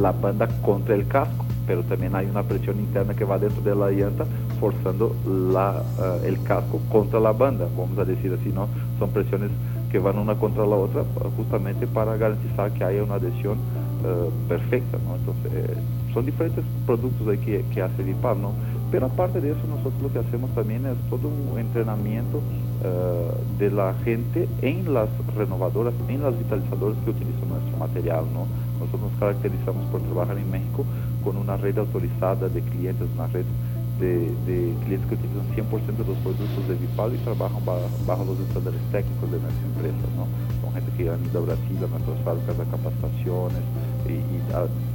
la 0.00 0.12
banda 0.12 0.48
contra 0.62 0.94
el 0.94 1.06
casco 1.06 1.39
pero 1.70 1.84
también 1.84 2.16
hay 2.16 2.26
una 2.26 2.42
presión 2.42 2.80
interna 2.80 3.14
que 3.14 3.24
va 3.24 3.38
dentro 3.38 3.62
de 3.62 3.76
la 3.76 3.92
llanta 3.92 4.26
forzando 4.58 5.14
la, 5.52 5.80
uh, 5.80 6.26
el 6.26 6.42
casco 6.42 6.80
contra 6.90 7.20
la 7.20 7.30
banda, 7.30 7.68
vamos 7.78 7.96
a 7.96 8.04
decir 8.04 8.36
así, 8.36 8.48
¿no? 8.48 8.66
Son 8.98 9.08
presiones 9.10 9.52
que 9.88 10.00
van 10.00 10.18
una 10.18 10.34
contra 10.34 10.66
la 10.66 10.74
otra 10.74 11.04
justamente 11.36 11.86
para 11.86 12.16
garantizar 12.16 12.72
que 12.72 12.82
haya 12.82 13.04
una 13.04 13.14
adhesión 13.14 13.58
uh, 13.58 14.48
perfecta, 14.48 14.98
¿no? 15.06 15.14
Entonces, 15.14 15.52
eh, 15.54 15.76
son 16.12 16.26
diferentes 16.26 16.64
productos 16.86 17.28
ahí 17.28 17.38
que, 17.38 17.64
que 17.72 17.82
hace 17.82 18.02
Vipal, 18.02 18.42
¿no? 18.42 18.50
Pero 18.90 19.06
aparte 19.06 19.40
de 19.40 19.52
eso, 19.52 19.60
nosotros 19.68 20.02
lo 20.02 20.12
que 20.12 20.18
hacemos 20.18 20.50
también 20.56 20.84
es 20.86 20.96
todo 21.08 21.28
un 21.28 21.56
entrenamiento 21.56 22.42
de 23.58 23.70
la 23.70 23.94
gente 24.04 24.48
en 24.62 24.92
las 24.94 25.08
renovadoras, 25.36 25.92
en 26.08 26.22
las 26.22 26.36
vitalizadoras 26.36 26.96
que 27.04 27.10
utilizan 27.10 27.48
nuestro 27.50 27.76
material, 27.78 28.24
¿no? 28.32 28.46
Nosotros 28.80 29.12
nos 29.12 29.20
caracterizamos 29.20 29.84
por 29.92 30.00
trabajar 30.00 30.38
en 30.38 30.50
México 30.50 30.86
con 31.22 31.36
una 31.36 31.56
red 31.56 31.78
autorizada 31.78 32.48
de 32.48 32.60
clientes, 32.62 33.06
una 33.14 33.26
red 33.28 33.44
de, 34.00 34.72
clientes 34.84 35.08
que 35.08 35.14
utilizan 35.14 35.46
100% 35.54 35.96
de 35.96 36.04
los 36.04 36.18
productos 36.18 36.68
de 36.68 36.74
Vipal 36.74 37.14
y 37.14 37.18
trabajan 37.18 37.60
bajo, 37.64 38.24
los 38.24 38.40
estándares 38.40 38.80
técnicos 38.90 39.30
de 39.30 39.38
nuestra 39.38 39.66
empresa, 39.66 40.06
¿no? 40.16 40.26
Son 40.62 40.72
gente 40.72 40.90
que 40.96 41.10
han 41.10 41.24
ido 41.24 41.40
a 41.40 41.44
Brasil 41.44 41.76
a 41.76 41.86
nuestras 41.86 42.18
fábricas 42.24 42.58
de 42.58 42.64
capacitaciones 42.64 43.62
y, 44.08 44.12
y 44.12 44.40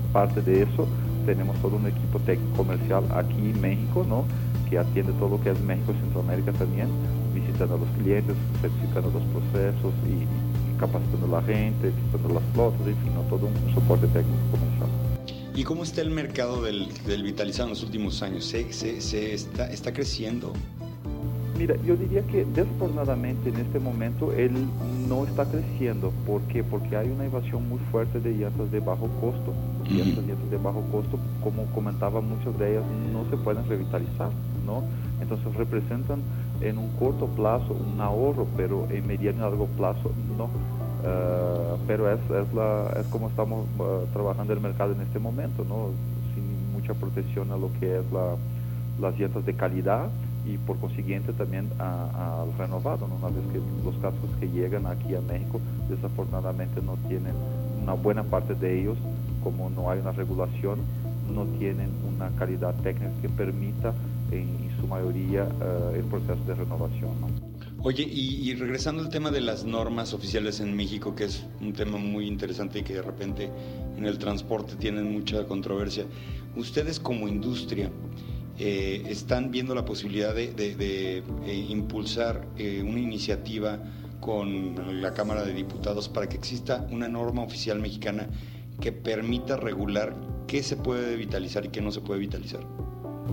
aparte 0.10 0.41
de 0.41 0.63
eso 0.63 0.88
tenemos 1.25 1.55
todo 1.62 1.75
un 1.75 1.88
equipo 1.88 2.20
técnico 2.20 2.58
comercial 2.58 3.03
aquí 3.13 3.38
en 3.38 3.62
México, 3.62 4.05
¿no? 4.08 4.25
Que 4.70 4.79
atiende 4.79 5.13
todo 5.13 5.38
lo 5.38 5.41
que 5.41 5.51
es 5.51 5.62
México 5.62 5.94
y 5.94 6.01
Centroamérica 6.01 6.51
también, 6.53 6.88
visitando 7.34 7.75
a 7.75 7.77
los 7.77 7.89
clientes, 8.01 8.36
certificando 8.62 9.12
los 9.12 9.24
procesos 9.29 9.94
y, 10.10 10.25
capacitando 10.79 11.25
a 11.38 11.41
la 11.41 11.46
gente, 11.46 11.91
visitando 11.91 12.39
las 12.39 12.44
flotas, 12.53 12.82
en 12.88 12.98
fin, 12.98 13.12
todo 13.29 13.48
un 13.48 13.74
soporte 13.74 14.08
técnico 14.08 14.39
comercial. 14.51 15.05
¿Y 15.56 15.64
cómo 15.64 15.84
está 15.84 16.02
el 16.02 16.10
mercado 16.12 16.62
del, 16.62 16.88
del 17.06 17.24
vitalizado 17.24 17.68
en 17.68 17.70
los 17.70 17.84
últimos 17.84 18.22
años? 18.22 18.44
¿Se, 18.44 18.74
se, 18.74 19.00
se 19.00 19.34
está, 19.34 19.72
está, 19.72 19.94
creciendo? 19.94 20.52
Mira, 21.58 21.78
yo 21.86 21.96
diría 21.96 22.22
que 22.28 22.44
desafortunadamente 22.44 23.48
en 23.48 23.56
este 23.56 23.80
momento 23.80 24.34
él 24.34 24.52
no 25.08 25.26
está 25.26 25.46
creciendo. 25.46 26.12
¿Por 26.28 26.42
qué? 26.44 26.62
Porque 26.62 26.98
hay 26.98 27.10
una 27.10 27.24
invasión 27.24 27.70
muy 27.70 27.80
fuerte 27.90 28.20
de 28.20 28.34
llantas 28.34 28.70
de 28.70 28.82
bajo 28.82 29.08
costo. 29.22 29.54
Y 29.90 29.94
uh 29.94 30.04
-huh. 30.04 30.10
estas 30.10 30.26
llantas 30.26 30.52
de 30.52 30.58
bajo 30.58 30.82
costo, 30.92 31.18
como 31.42 31.66
comentaba, 31.68 32.20
muchas 32.20 32.60
de 32.60 32.72
ellas 32.74 32.84
no 33.14 33.24
se 33.30 33.38
pueden 33.38 33.66
revitalizar, 33.70 34.32
¿no? 34.66 34.84
Entonces 35.22 35.54
representan 35.56 36.20
en 36.60 36.78
un 36.78 36.90
corto 36.98 37.28
plazo 37.28 37.74
un 37.74 38.02
ahorro, 38.02 38.46
pero 38.58 38.88
en 38.92 39.08
mediano 39.08 39.38
y 39.38 39.42
largo 39.42 39.68
plazo 39.78 40.12
no. 40.38 40.50
Uh, 41.06 41.78
pero 41.86 42.12
es, 42.12 42.20
es, 42.20 42.54
la, 42.54 42.92
es 43.00 43.06
como 43.08 43.28
estamos 43.30 43.68
uh, 43.78 44.06
trabajando 44.12 44.54
el 44.54 44.60
mercado 44.60 44.94
en 44.94 45.02
este 45.02 45.20
momento, 45.20 45.64
¿no? 45.64 45.90
sin 46.34 46.74
mucha 46.74 46.96
protección 46.96 47.52
a 47.52 47.58
lo 47.58 47.70
que 47.80 48.00
es 48.00 48.12
la, 48.12 48.36
las 49.00 49.20
llantas 49.20 49.46
de 49.46 49.54
calidad 49.54 50.10
y 50.48 50.58
por 50.58 50.80
consiguiente 50.80 51.32
también 51.34 51.70
al 51.78 52.58
renovado, 52.58 53.08
¿no? 53.08 53.16
una 53.16 53.28
vez 53.28 53.46
que 53.54 53.60
los 53.84 53.96
cascos 53.96 54.30
que 54.40 54.50
llegan 54.50 54.88
aquí 54.88 55.14
a 55.14 55.22
México 55.22 55.60
desafortunadamente 55.90 56.82
no 56.82 56.98
tienen 57.08 57.34
una 57.84 57.94
buena 57.94 58.24
parte 58.24 58.56
de 58.56 58.82
ellos, 58.82 58.98
como 59.44 59.70
no 59.70 59.92
hay 59.92 60.00
una 60.00 60.12
regulación, 60.12 60.80
no 61.32 61.46
tienen 61.60 61.92
una 62.16 62.30
calidad 62.32 62.74
técnica 62.82 63.12
que 63.22 63.30
permita 63.30 63.94
en, 64.32 64.40
en 64.42 64.78
su 64.80 64.88
mayoría 64.88 65.48
el 65.94 66.04
proceso 66.06 66.44
de 66.48 66.56
renovación. 66.56 67.12
¿no? 67.22 67.55
Oye, 67.86 68.01
y, 68.01 68.51
regresando 68.56 69.04
al 69.04 69.10
tema 69.10 69.30
de 69.30 69.42
las 69.42 69.63
normas 69.63 70.15
oficiales 70.15 70.60
en 70.60 70.75
México, 70.75 71.13
que 71.13 71.25
es 71.25 71.46
un 71.62 71.72
tema 71.72 72.00
muy 72.00 72.25
interesante 72.27 72.80
y 72.80 72.82
que 72.82 72.96
de 72.96 73.04
repente 73.04 73.51
en 73.96 74.08
el 74.08 74.18
transporte 74.18 74.75
tienen 74.75 75.13
mucha 75.13 75.46
controversia, 75.46 76.06
ustedes 76.56 77.00
como 77.00 77.27
industria 77.27 77.92
eh, 78.58 79.04
están 79.08 79.51
viendo 79.51 79.75
la 79.75 79.86
posibilidad 79.86 80.34
de 80.34 80.51
eh, 80.58 81.65
impulsar 81.70 82.48
eh, 82.58 82.82
una 82.84 83.00
iniciativa 83.00 83.77
con 84.20 85.00
la 85.00 85.13
Cámara 85.13 85.44
de 85.44 85.54
Diputados 85.54 86.10
para 86.10 86.27
que 86.27 86.38
exista 86.38 86.88
una 86.89 87.08
norma 87.08 87.44
oficial 87.44 87.80
mexicana 87.80 88.27
que 88.82 88.94
permita 88.94 89.58
regular 89.58 90.15
qué 90.48 90.63
se 90.63 90.75
puede 90.75 91.15
vitalizar 91.18 91.65
y 91.65 91.70
qué 91.70 91.82
no 91.82 91.92
se 91.92 92.01
puede 92.01 92.20
vitalizar. 92.20 92.62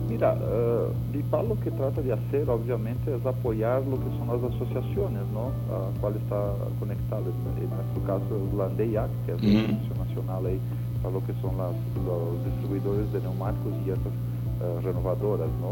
Mira, 0.08 0.34
uh, 0.34 0.92
Vipal 1.12 1.49
lo 1.49 1.61
que 1.61 1.70
trata 1.70 2.00
de 2.00 2.12
hacer, 2.12 2.49
obviamente, 2.49 3.14
es 3.14 3.25
apoyar 3.25 3.82
lo 3.87 3.96
que 3.99 4.11
son 4.18 4.28
las 4.28 4.54
asociaciones, 4.54 5.22
¿no? 5.32 5.52
A 5.72 6.00
cual 6.00 6.16
está 6.16 6.52
conectado. 6.78 7.25
En 7.56 7.70
nuestro 7.70 8.02
caso, 8.06 8.32
la 8.56 8.66
ANDEIAC, 8.66 9.11
que 9.26 9.32
es 9.32 9.42
la 9.42 9.49
uh 9.49 9.52
-huh. 9.52 9.64
Asociación 9.64 9.99
Nacional 10.06 10.46
ahí, 10.46 10.61
para 11.02 11.14
lo 11.14 11.20
que 11.26 11.32
son 11.40 11.56
las, 11.56 11.75
los 12.04 12.44
distribuidores 12.44 13.12
de 13.12 13.20
neumáticos 13.20 13.72
y 13.84 13.88
llantas 13.88 14.12
uh, 14.12 14.80
renovadoras, 14.82 15.49
¿no? 15.61 15.70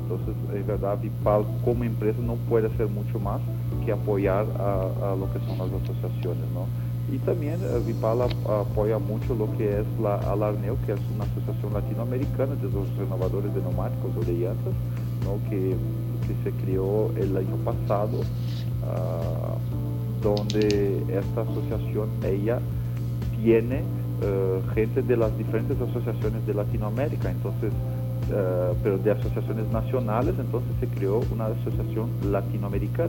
Entonces, 0.00 0.34
en 0.54 0.66
verdad, 0.66 0.98
Vipal 1.00 1.44
como 1.64 1.84
empresa 1.84 2.20
no 2.22 2.34
puede 2.48 2.68
hacer 2.68 2.88
mucho 2.88 3.18
más 3.20 3.40
que 3.84 3.92
apoyar 3.92 4.46
a, 4.58 5.12
a 5.12 5.16
lo 5.16 5.30
que 5.32 5.38
son 5.46 5.58
las 5.58 5.68
asociaciones, 5.82 6.44
¿no? 6.54 6.64
Y 7.10 7.18
también 7.18 7.58
uh, 7.64 7.80
Vipal 7.86 8.22
apoya 8.22 8.98
mucho 8.98 9.34
lo 9.34 9.50
que 9.56 9.80
es 9.80 9.86
la 10.02 10.16
Alarneo, 10.30 10.76
que 10.84 10.92
es 10.92 11.00
una 11.14 11.24
asociación 11.24 11.72
latinoamericana 11.72 12.54
de 12.56 12.70
los 12.70 12.94
renovadores 12.96 13.54
de 13.54 13.62
neumáticos 13.62 14.10
o 14.16 14.20
de 14.20 14.32
llantas, 14.32 14.74
¿no? 15.24 15.38
que, 15.48 15.74
que 16.26 16.34
se 16.44 16.50
creó 16.62 17.10
el 17.16 17.34
año 17.36 17.56
pasado, 17.64 18.20
uh, 18.20 20.22
donde 20.22 21.02
esta 21.08 21.42
asociación, 21.42 22.08
ella 22.24 22.58
tiene 23.42 23.80
uh, 23.80 24.74
gente 24.74 25.02
de 25.02 25.16
las 25.16 25.36
diferentes 25.38 25.80
asociaciones 25.80 26.46
de 26.46 26.54
Latinoamérica, 26.54 27.30
entonces, 27.30 27.72
pero 28.82 28.98
de 28.98 29.10
asociaciones 29.10 29.66
nacionales, 29.72 30.34
entonces 30.38 30.70
se 30.80 30.86
creó 30.88 31.22
una 31.32 31.46
asociación 31.46 32.10
latinoamericana. 32.30 33.08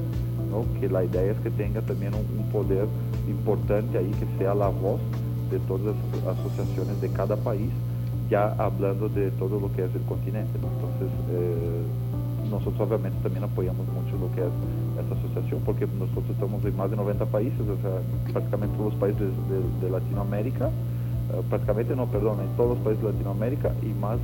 ¿no? 0.49 0.65
que 0.79 0.89
la 0.89 1.03
idea 1.03 1.23
es 1.23 1.37
que 1.39 1.49
tenga 1.51 1.81
también 1.81 2.13
un, 2.13 2.39
poder 2.51 2.87
importante 3.29 3.97
ahí, 3.97 4.11
que 4.19 4.27
sea 4.37 4.53
la 4.53 4.67
voz 4.67 4.99
de 5.51 5.59
todas 5.59 5.95
las 6.25 6.37
asociaciones 6.37 7.01
de 7.01 7.09
cada 7.09 7.35
país, 7.35 7.69
ya 8.29 8.53
hablando 8.57 9.09
de 9.09 9.31
todo 9.31 9.59
lo 9.59 9.71
que 9.73 9.85
es 9.85 9.95
el 9.95 10.01
continente. 10.03 10.51
Entonces, 10.55 11.09
eh, 11.31 11.81
nosotros 12.49 12.81
obviamente 12.81 13.17
también 13.21 13.43
apoyamos 13.43 13.85
mucho 13.87 14.17
lo 14.17 14.31
que 14.33 14.41
es 14.41 14.53
esta 14.99 15.15
asociación, 15.15 15.61
porque 15.65 15.87
nosotros 15.87 16.29
estamos 16.29 16.63
en 16.65 16.75
más 16.75 16.89
de 16.89 16.97
90 16.97 17.25
países, 17.25 17.61
o 17.61 17.77
sea, 17.81 18.01
prácticamente 18.33 18.75
todos 18.77 18.93
los 18.93 18.99
países 18.99 19.29
de, 19.81 19.89
Latinoamérica, 19.89 20.67
uh, 20.67 21.43
prácticamente 21.43 21.95
no, 21.95 22.07
perdón, 22.07 22.41
en 22.41 22.55
todos 22.57 22.77
los 22.77 22.79
países 22.79 23.03
de 23.03 23.11
Latinoamérica 23.11 23.71
y 23.81 23.93
más 23.99 24.19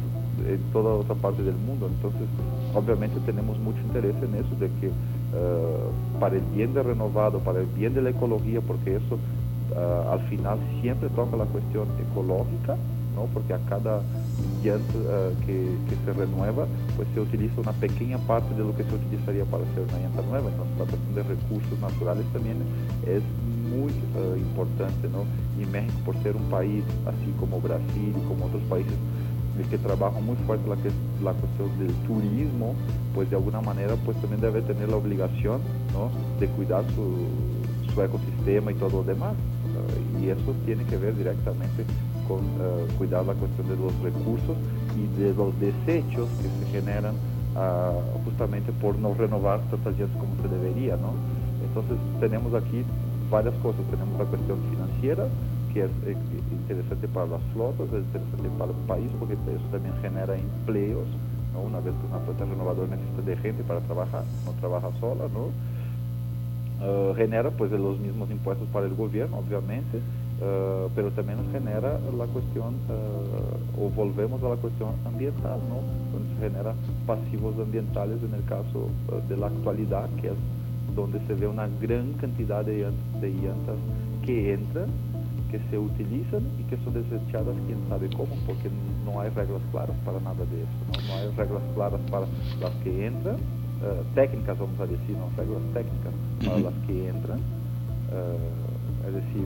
en 0.47 0.59
toda 0.73 0.93
otra 0.95 1.15
parte 1.15 1.43
del 1.43 1.55
mundo. 1.55 1.87
Entonces, 1.87 2.27
obviamente 2.73 3.19
tenemos 3.25 3.57
mucho 3.59 3.79
interés 3.81 4.15
en 4.21 4.35
eso, 4.35 4.53
de 4.59 4.67
que 4.81 4.91
uh, 5.35 6.19
para 6.19 6.35
el 6.35 6.41
bien 6.53 6.73
de 6.73 6.83
renovado, 6.83 7.39
para 7.39 7.59
el 7.59 7.67
bien 7.67 7.93
de 7.93 8.01
la 8.01 8.09
ecología, 8.09 8.61
porque 8.61 8.95
eso 8.95 9.15
uh, 9.15 10.11
al 10.11 10.21
final 10.29 10.57
siempre 10.81 11.09
toca 11.09 11.37
la 11.37 11.45
cuestión 11.45 11.87
ecológica, 11.99 12.75
¿no? 13.15 13.25
porque 13.33 13.53
a 13.53 13.59
cada 13.69 14.01
llanta 14.63 15.31
que, 15.45 15.75
se 16.05 16.13
renueva, 16.13 16.65
pues 16.95 17.07
se 17.13 17.19
utiliza 17.21 17.61
una 17.61 17.71
pequeña 17.73 18.17
parte 18.19 18.53
de 18.55 18.59
lo 18.59 18.75
que 18.75 18.83
se 18.83 18.95
utilizaría 18.95 19.45
para 19.45 19.63
hacer 19.63 19.83
una 19.83 19.99
llanta 19.99 20.21
nueva. 20.23 20.49
Entonces 20.49 20.77
la 20.77 20.85
cuestión 20.85 21.15
de 21.15 21.23
recursos 21.23 21.79
naturales 21.79 22.25
también 22.33 22.57
es 23.05 23.21
muy 23.69 23.91
importante, 24.37 25.09
¿no? 25.09 25.25
Y 25.61 25.65
México, 25.65 25.93
por 26.05 26.15
ser 26.23 26.35
un 26.35 26.49
país 26.49 26.83
así 27.05 27.31
como 27.39 27.59
Brasil 27.59 28.13
y 28.15 28.27
como 28.27 28.45
otros 28.45 28.61
países 28.63 28.93
que 29.63 29.77
trabajan 29.77 30.25
muy 30.25 30.35
fuerte 30.45 30.67
la, 30.69 30.75
que, 30.75 30.91
la 31.23 31.33
cuestión 31.33 31.69
del 31.79 31.93
turismo, 32.07 32.75
pues 33.13 33.29
de 33.29 33.37
alguna 33.37 33.61
manera 33.61 33.95
pues 34.03 34.19
también 34.21 34.41
debe 34.41 34.61
tener 34.61 34.89
la 34.89 34.97
obligación 34.97 35.61
¿no? 35.93 36.11
de 36.39 36.47
cuidar 36.47 36.83
su, 36.95 37.93
su 37.93 38.01
ecosistema 38.01 38.71
y 38.71 38.75
todo 38.75 38.89
lo 38.89 39.03
demás. 39.03 39.33
Y 40.21 40.29
eso 40.29 40.55
tiene 40.65 40.83
que 40.85 40.97
ver 40.97 41.15
directamente 41.15 41.83
con 42.27 42.39
uh, 42.39 42.97
cuidar 42.97 43.25
la 43.25 43.33
cuestión 43.33 43.67
de 43.67 43.75
los 43.75 43.93
recursos 44.01 44.55
y 44.95 45.21
de 45.21 45.33
los 45.33 45.57
desechos 45.59 46.29
que 46.41 46.49
se 46.49 46.71
generan 46.71 47.15
uh, 47.55 48.23
justamente 48.23 48.71
por 48.71 48.97
no 48.97 49.13
renovar 49.13 49.59
tantas 49.69 49.97
llantas 49.97 50.17
como 50.17 50.35
se 50.41 50.47
debería. 50.47 50.97
¿no? 50.97 51.13
Entonces 51.67 51.97
tenemos 52.19 52.53
aquí 52.53 52.83
varias 53.29 53.55
cosas. 53.55 53.81
Tenemos 53.91 54.17
la 54.17 54.25
cuestión 54.25 54.57
financiera, 54.71 55.27
que 55.75 55.83
es 55.83 55.91
eh, 56.05 56.15
interesante 56.53 57.05
para 57.09 57.27
las 57.27 57.41
flotas, 57.51 57.87
es 57.91 58.05
interesante 58.07 58.49
para 58.57 58.71
el 58.71 58.77
país, 58.87 59.11
porque 59.19 59.33
eso 59.33 59.67
también 59.69 59.93
genera 60.01 60.33
empleos. 60.33 61.05
¿no? 61.53 61.59
Una 61.67 61.81
vez 61.81 61.93
que 61.99 62.07
una 62.07 62.19
flota 62.23 62.45
renovadora 62.45 62.95
necesita 62.95 63.21
de 63.21 63.35
gente 63.37 63.63
para 63.63 63.81
trabajar, 63.81 64.23
no 64.45 64.53
trabaja 64.53 64.89
sola, 65.01 65.25
¿no? 65.27 65.51
Uh, 66.75 67.13
genera 67.15 67.51
pues 67.51 67.71
los 67.71 67.99
mismos 67.99 68.29
impuestos 68.31 68.67
para 68.69 68.85
el 68.85 68.95
gobierno, 68.95 69.37
obviamente, 69.37 69.97
uh, 69.97 70.89
pero 70.95 71.11
también 71.11 71.39
genera 71.51 71.99
la 72.17 72.25
cuestión, 72.27 72.75
o 73.77 73.89
volvemos 73.89 74.41
a 74.43 74.49
la 74.49 74.55
cuestión 74.55 74.91
ambiental, 75.05 75.59
¿no? 75.67 75.83
Donde 76.11 76.35
se 76.35 76.49
genera 76.49 76.73
pasivos 77.05 77.55
ambientales 77.59 78.19
en 78.23 78.33
el 78.33 78.45
caso 78.45 78.87
de 79.27 79.35
la 79.35 79.47
actualidad, 79.47 80.09
que 80.21 80.27
es 80.27 80.39
donde 80.95 81.19
se 81.27 81.33
ve 81.33 81.47
una 81.47 81.67
gran 81.81 82.13
cantidad 82.13 82.63
de, 82.63 82.91
de 83.19 83.29
llantas 83.29 83.75
que 84.25 84.53
entran 84.53 84.87
que 85.55 85.69
se 85.69 85.77
utilizan 85.79 86.43
y 86.59 86.63
que 86.63 86.75
son 86.83 86.93
desechadas 86.93 87.55
quién 87.65 87.79
sabe 87.87 88.09
cómo, 88.09 88.35
porque 88.45 88.69
no 89.05 89.21
hay 89.21 89.29
reglas 89.29 89.61
claras 89.71 89.95
para 90.03 90.19
nada 90.19 90.43
de 90.51 90.63
eso, 90.63 91.07
no, 91.07 91.13
hay 91.15 91.29
reglas 91.35 91.63
claras 91.73 92.01
para 92.11 92.25
las 92.59 92.71
que 92.83 93.07
entran, 93.07 93.35
uh, 93.35 94.03
técnicas 94.15 94.59
vamos 94.59 94.77
a 94.79 94.85
decir, 94.85 95.15
no 95.15 95.29
reglas 95.37 95.63
técnicas 95.73 96.13
para 96.43 96.59
las 96.59 96.73
que 96.85 97.07
entran, 97.07 97.39
uh, 97.39 99.07
es 99.07 99.13
decir, 99.13 99.45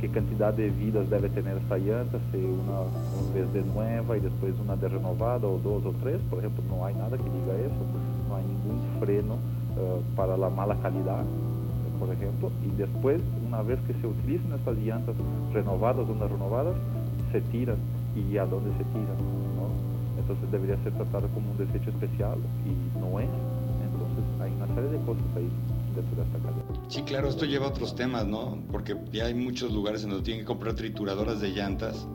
qué 0.00 0.08
cantidad 0.08 0.54
de 0.54 0.70
vidas 0.70 1.10
debe 1.10 1.28
tener 1.28 1.58
esta 1.58 1.76
llanta, 1.76 2.18
si 2.32 2.38
una, 2.38 2.80
una 2.80 3.34
vez 3.34 3.52
de 3.52 3.62
nueva 3.62 4.16
y 4.16 4.20
después 4.20 4.54
una 4.64 4.76
de 4.76 4.88
renovada 4.88 5.46
o 5.46 5.58
dos 5.58 5.84
o 5.84 5.92
tres, 6.02 6.18
por 6.30 6.38
ejemplo, 6.38 6.64
no 6.70 6.86
hay 6.86 6.94
nada 6.94 7.16
que 7.18 7.24
diga 7.24 7.52
eso, 7.60 7.82
no 8.28 8.36
hay 8.36 8.44
ningún 8.44 8.80
freno 9.00 9.34
uh, 9.34 10.16
para 10.16 10.38
la 10.38 10.48
mala 10.48 10.76
calidad 10.76 11.24
por 11.98 12.12
ejemplo, 12.12 12.50
y 12.64 12.70
después, 12.76 13.20
una 13.46 13.62
vez 13.62 13.78
que 13.86 13.94
se 13.94 14.06
utilizan 14.06 14.52
estas 14.52 14.76
llantas 14.78 15.14
renovadas 15.52 16.08
o 16.08 16.14
no 16.14 16.28
renovadas, 16.28 16.74
se 17.32 17.40
tiran 17.40 17.76
y 18.14 18.36
a 18.38 18.46
dónde 18.46 18.70
se 18.78 18.84
tiran, 18.84 19.18
¿no? 19.56 19.68
Entonces 20.18 20.50
debería 20.50 20.76
ser 20.82 20.92
tratado 20.94 21.28
como 21.28 21.50
un 21.50 21.58
desecho 21.58 21.90
especial 21.90 22.38
y 22.64 22.98
no 22.98 23.20
es. 23.20 23.28
Entonces 23.84 24.24
hay 24.40 24.52
una 24.52 24.66
serie 24.74 24.90
de 24.90 25.04
cosas 25.04 25.24
ahí 25.36 25.48
dentro 25.94 26.16
de 26.16 26.22
esta 26.22 26.38
calle. 26.38 26.62
Sí, 26.88 27.02
claro, 27.02 27.28
esto 27.28 27.44
lleva 27.44 27.66
a 27.66 27.68
otros 27.70 27.94
temas, 27.94 28.26
¿no? 28.26 28.58
Porque 28.70 28.96
ya 29.12 29.26
hay 29.26 29.34
muchos 29.34 29.72
lugares 29.72 30.04
en 30.04 30.10
donde 30.10 30.24
tienen 30.24 30.42
que 30.42 30.46
comprar 30.46 30.74
trituradoras 30.74 31.40
de 31.40 31.50
llantas 31.50 32.06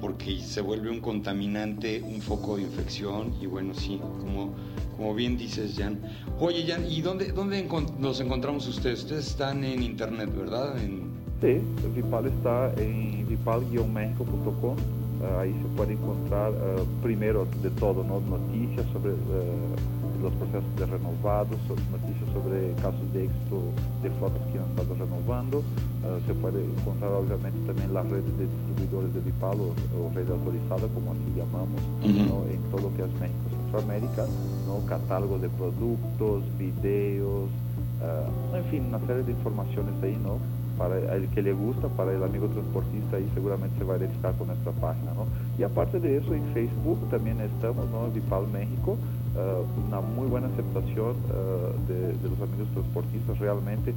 porque 0.00 0.38
se 0.38 0.60
vuelve 0.60 0.90
un 0.90 1.00
contaminante, 1.00 2.02
un 2.02 2.20
foco 2.20 2.56
de 2.56 2.62
infección 2.62 3.32
y 3.40 3.46
bueno, 3.46 3.72
sí, 3.72 3.98
como 4.20 4.52
como 4.96 5.14
bien 5.14 5.36
dices, 5.36 5.74
Jan. 5.76 5.98
Oye, 6.38 6.64
Jan, 6.66 6.84
¿y 6.90 7.00
dónde, 7.00 7.32
dónde 7.32 7.66
nos 7.98 8.20
encontramos 8.20 8.66
ustedes? 8.68 9.00
Ustedes 9.02 9.28
están 9.28 9.64
en 9.64 9.82
internet, 9.82 10.30
¿verdad? 10.36 10.78
En... 10.82 11.12
Sí, 11.40 11.60
Vipal 11.94 12.26
está 12.26 12.72
en 12.76 13.26
vipal-mexico.com. 13.28 14.76
Uh, 14.76 15.24
ah, 15.24 15.40
ahí 15.42 15.52
se 15.52 15.68
puede 15.76 15.92
encontrar 15.94 16.52
uh, 16.52 17.02
primero 17.02 17.46
de 17.62 17.70
todo, 17.70 18.02
¿no? 18.04 18.20
noticias 18.20 18.86
sobre 18.92 19.12
uh, 19.12 20.22
los 20.22 20.32
procesos 20.34 20.76
de 20.76 20.86
renovados, 20.86 21.58
noticias 21.68 22.28
sobre 22.32 22.72
casos 22.80 23.12
de 23.12 23.24
éxito 23.24 23.62
de 24.02 24.10
flotas 24.10 24.42
que 24.52 24.58
han 24.58 24.70
estado 24.70 24.94
renovando. 24.94 25.62
se 26.26 26.34
puede 26.34 26.64
encontrar 26.64 27.12
obviamente 27.12 27.58
también 27.66 27.92
las 27.92 28.08
redes 28.08 28.38
de 28.38 28.46
distribuidores 28.46 29.14
de 29.14 29.20
Vipal 29.20 29.58
o, 29.60 29.74
o 30.00 30.10
red 30.14 30.30
autorizada, 30.30 30.88
como 30.94 31.12
así 31.12 31.28
llamamos, 31.36 31.80
-huh. 32.02 32.28
¿no? 32.28 32.44
en 32.48 32.60
todo 32.70 32.88
lo 32.88 32.96
que 32.96 33.02
es 33.02 33.12
México 33.20 33.44
Centroamérica. 33.50 34.24
¿No? 34.66 34.84
catálogo 34.86 35.38
de 35.38 35.48
productos, 35.48 36.42
videos, 36.58 37.48
uh, 38.00 38.56
en 38.56 38.64
fin, 38.64 38.86
una 38.88 39.00
serie 39.06 39.22
de 39.22 39.32
informaciones 39.32 39.94
ahí, 40.02 40.18
¿no? 40.22 40.38
Para 40.78 41.14
el 41.14 41.28
que 41.28 41.40
le 41.40 41.52
gusta, 41.52 41.88
para 41.88 42.12
el 42.12 42.22
amigo 42.22 42.48
transportista, 42.48 43.16
ahí 43.16 43.30
seguramente 43.34 43.78
se 43.78 43.84
va 43.84 43.94
a 43.94 43.98
identificar 43.98 44.34
con 44.36 44.48
nuestra 44.48 44.72
página, 44.72 45.12
¿no? 45.14 45.26
Y 45.56 45.62
aparte 45.62 46.00
de 46.00 46.16
eso, 46.16 46.34
en 46.34 46.44
Facebook 46.52 46.98
también 47.10 47.40
estamos, 47.40 47.88
¿no? 47.90 48.08
Vipal 48.10 48.48
México, 48.48 48.96
uh, 49.36 49.86
una 49.86 50.00
muy 50.00 50.26
buena 50.26 50.48
aceptación 50.48 51.14
uh, 51.30 51.88
de, 51.88 52.28
los 52.28 52.40
amigos 52.40 52.68
transportistas, 52.72 53.38
realmente 53.38 53.94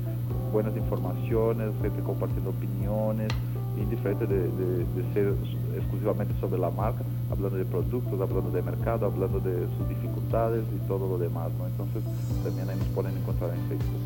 buenas 0.51 0.77
informaciones, 0.77 1.71
gente 1.81 2.01
compartiendo 2.03 2.51
opiniones, 2.51 3.29
indiferente 3.77 4.27
de, 4.27 4.49
de, 4.49 5.13
ser 5.13 5.33
exclusivamente 5.75 6.33
sobre 6.39 6.59
la 6.59 6.69
marca, 6.69 7.03
hablando 7.31 7.57
de 7.57 7.65
productos, 7.65 8.19
hablando 8.21 8.51
de 8.51 8.61
mercado, 8.61 9.05
hablando 9.05 9.39
de 9.39 9.65
sus 9.77 9.89
dificultades 9.89 10.16
y 10.27 10.87
todo 10.87 11.07
lo 11.07 11.17
demás, 11.17 11.49
¿no? 11.57 11.67
Entonces 11.67 12.03
también 12.43 12.69
ahí 12.69 12.77
nos 12.77 12.87
pueden 12.89 13.17
encontrar 13.17 13.51
en 13.51 13.67
Facebook. 13.67 14.01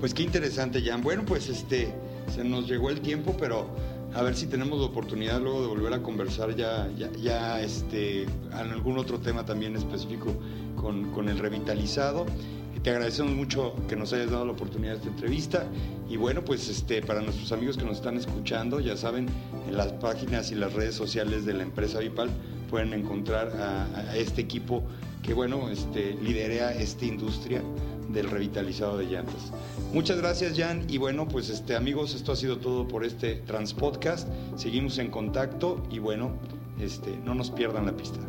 Pues 0.00 0.14
qué 0.14 0.22
interesante, 0.22 0.82
Jan. 0.82 1.02
Bueno, 1.02 1.22
pues 1.26 1.48
este, 1.48 1.92
se 2.34 2.44
nos 2.44 2.68
llegó 2.68 2.90
el 2.90 3.00
tiempo, 3.00 3.34
pero 3.38 3.66
a 4.14 4.22
ver 4.22 4.36
si 4.36 4.46
tenemos 4.46 4.78
la 4.78 4.86
oportunidad 4.86 5.40
luego 5.40 5.62
de 5.62 5.66
volver 5.66 5.94
a 5.94 6.02
conversar 6.02 6.54
ya, 6.54 6.88
ya, 6.96 7.10
ya 7.20 7.60
este, 7.60 8.22
en 8.22 8.70
algún 8.72 8.98
otro 8.98 9.18
tema 9.18 9.44
también 9.44 9.74
específico 9.74 10.32
con, 10.76 11.10
con 11.10 11.28
el 11.28 11.38
revitalizado 11.38 12.26
te 12.84 12.90
agradecemos 12.90 13.32
mucho 13.32 13.74
que 13.88 13.96
nos 13.96 14.12
hayas 14.12 14.30
dado 14.30 14.44
la 14.44 14.52
oportunidad 14.52 14.92
de 14.92 14.98
esta 14.98 15.08
entrevista 15.08 15.64
y 16.06 16.18
bueno, 16.18 16.44
pues 16.44 16.68
este, 16.68 17.00
para 17.00 17.22
nuestros 17.22 17.50
amigos 17.50 17.78
que 17.78 17.84
nos 17.84 17.96
están 17.96 18.18
escuchando, 18.18 18.78
ya 18.78 18.94
saben, 18.94 19.26
en 19.66 19.76
las 19.78 19.92
páginas 19.94 20.52
y 20.52 20.54
las 20.54 20.74
redes 20.74 20.94
sociales 20.94 21.46
de 21.46 21.54
la 21.54 21.62
empresa 21.62 22.00
Vipal 22.00 22.28
pueden 22.68 22.92
encontrar 22.92 23.48
a, 23.56 23.86
a 24.10 24.16
este 24.18 24.42
equipo 24.42 24.82
que 25.24 25.34
bueno, 25.34 25.70
este, 25.70 26.14
lidera 26.14 26.72
esta 26.74 27.06
industria 27.06 27.62
del 28.08 28.30
revitalizado 28.30 28.98
de 28.98 29.06
llantas. 29.06 29.52
Muchas 29.92 30.18
gracias 30.18 30.56
Jan 30.56 30.84
y 30.88 30.98
bueno, 30.98 31.26
pues 31.26 31.48
este 31.48 31.74
amigos, 31.74 32.14
esto 32.14 32.32
ha 32.32 32.36
sido 32.36 32.58
todo 32.58 32.86
por 32.86 33.04
este 33.04 33.36
Transpodcast. 33.36 34.28
Seguimos 34.56 34.98
en 34.98 35.10
contacto 35.10 35.82
y 35.90 35.98
bueno, 35.98 36.32
este, 36.78 37.16
no 37.24 37.34
nos 37.34 37.50
pierdan 37.50 37.86
la 37.86 37.96
pista. 37.96 38.20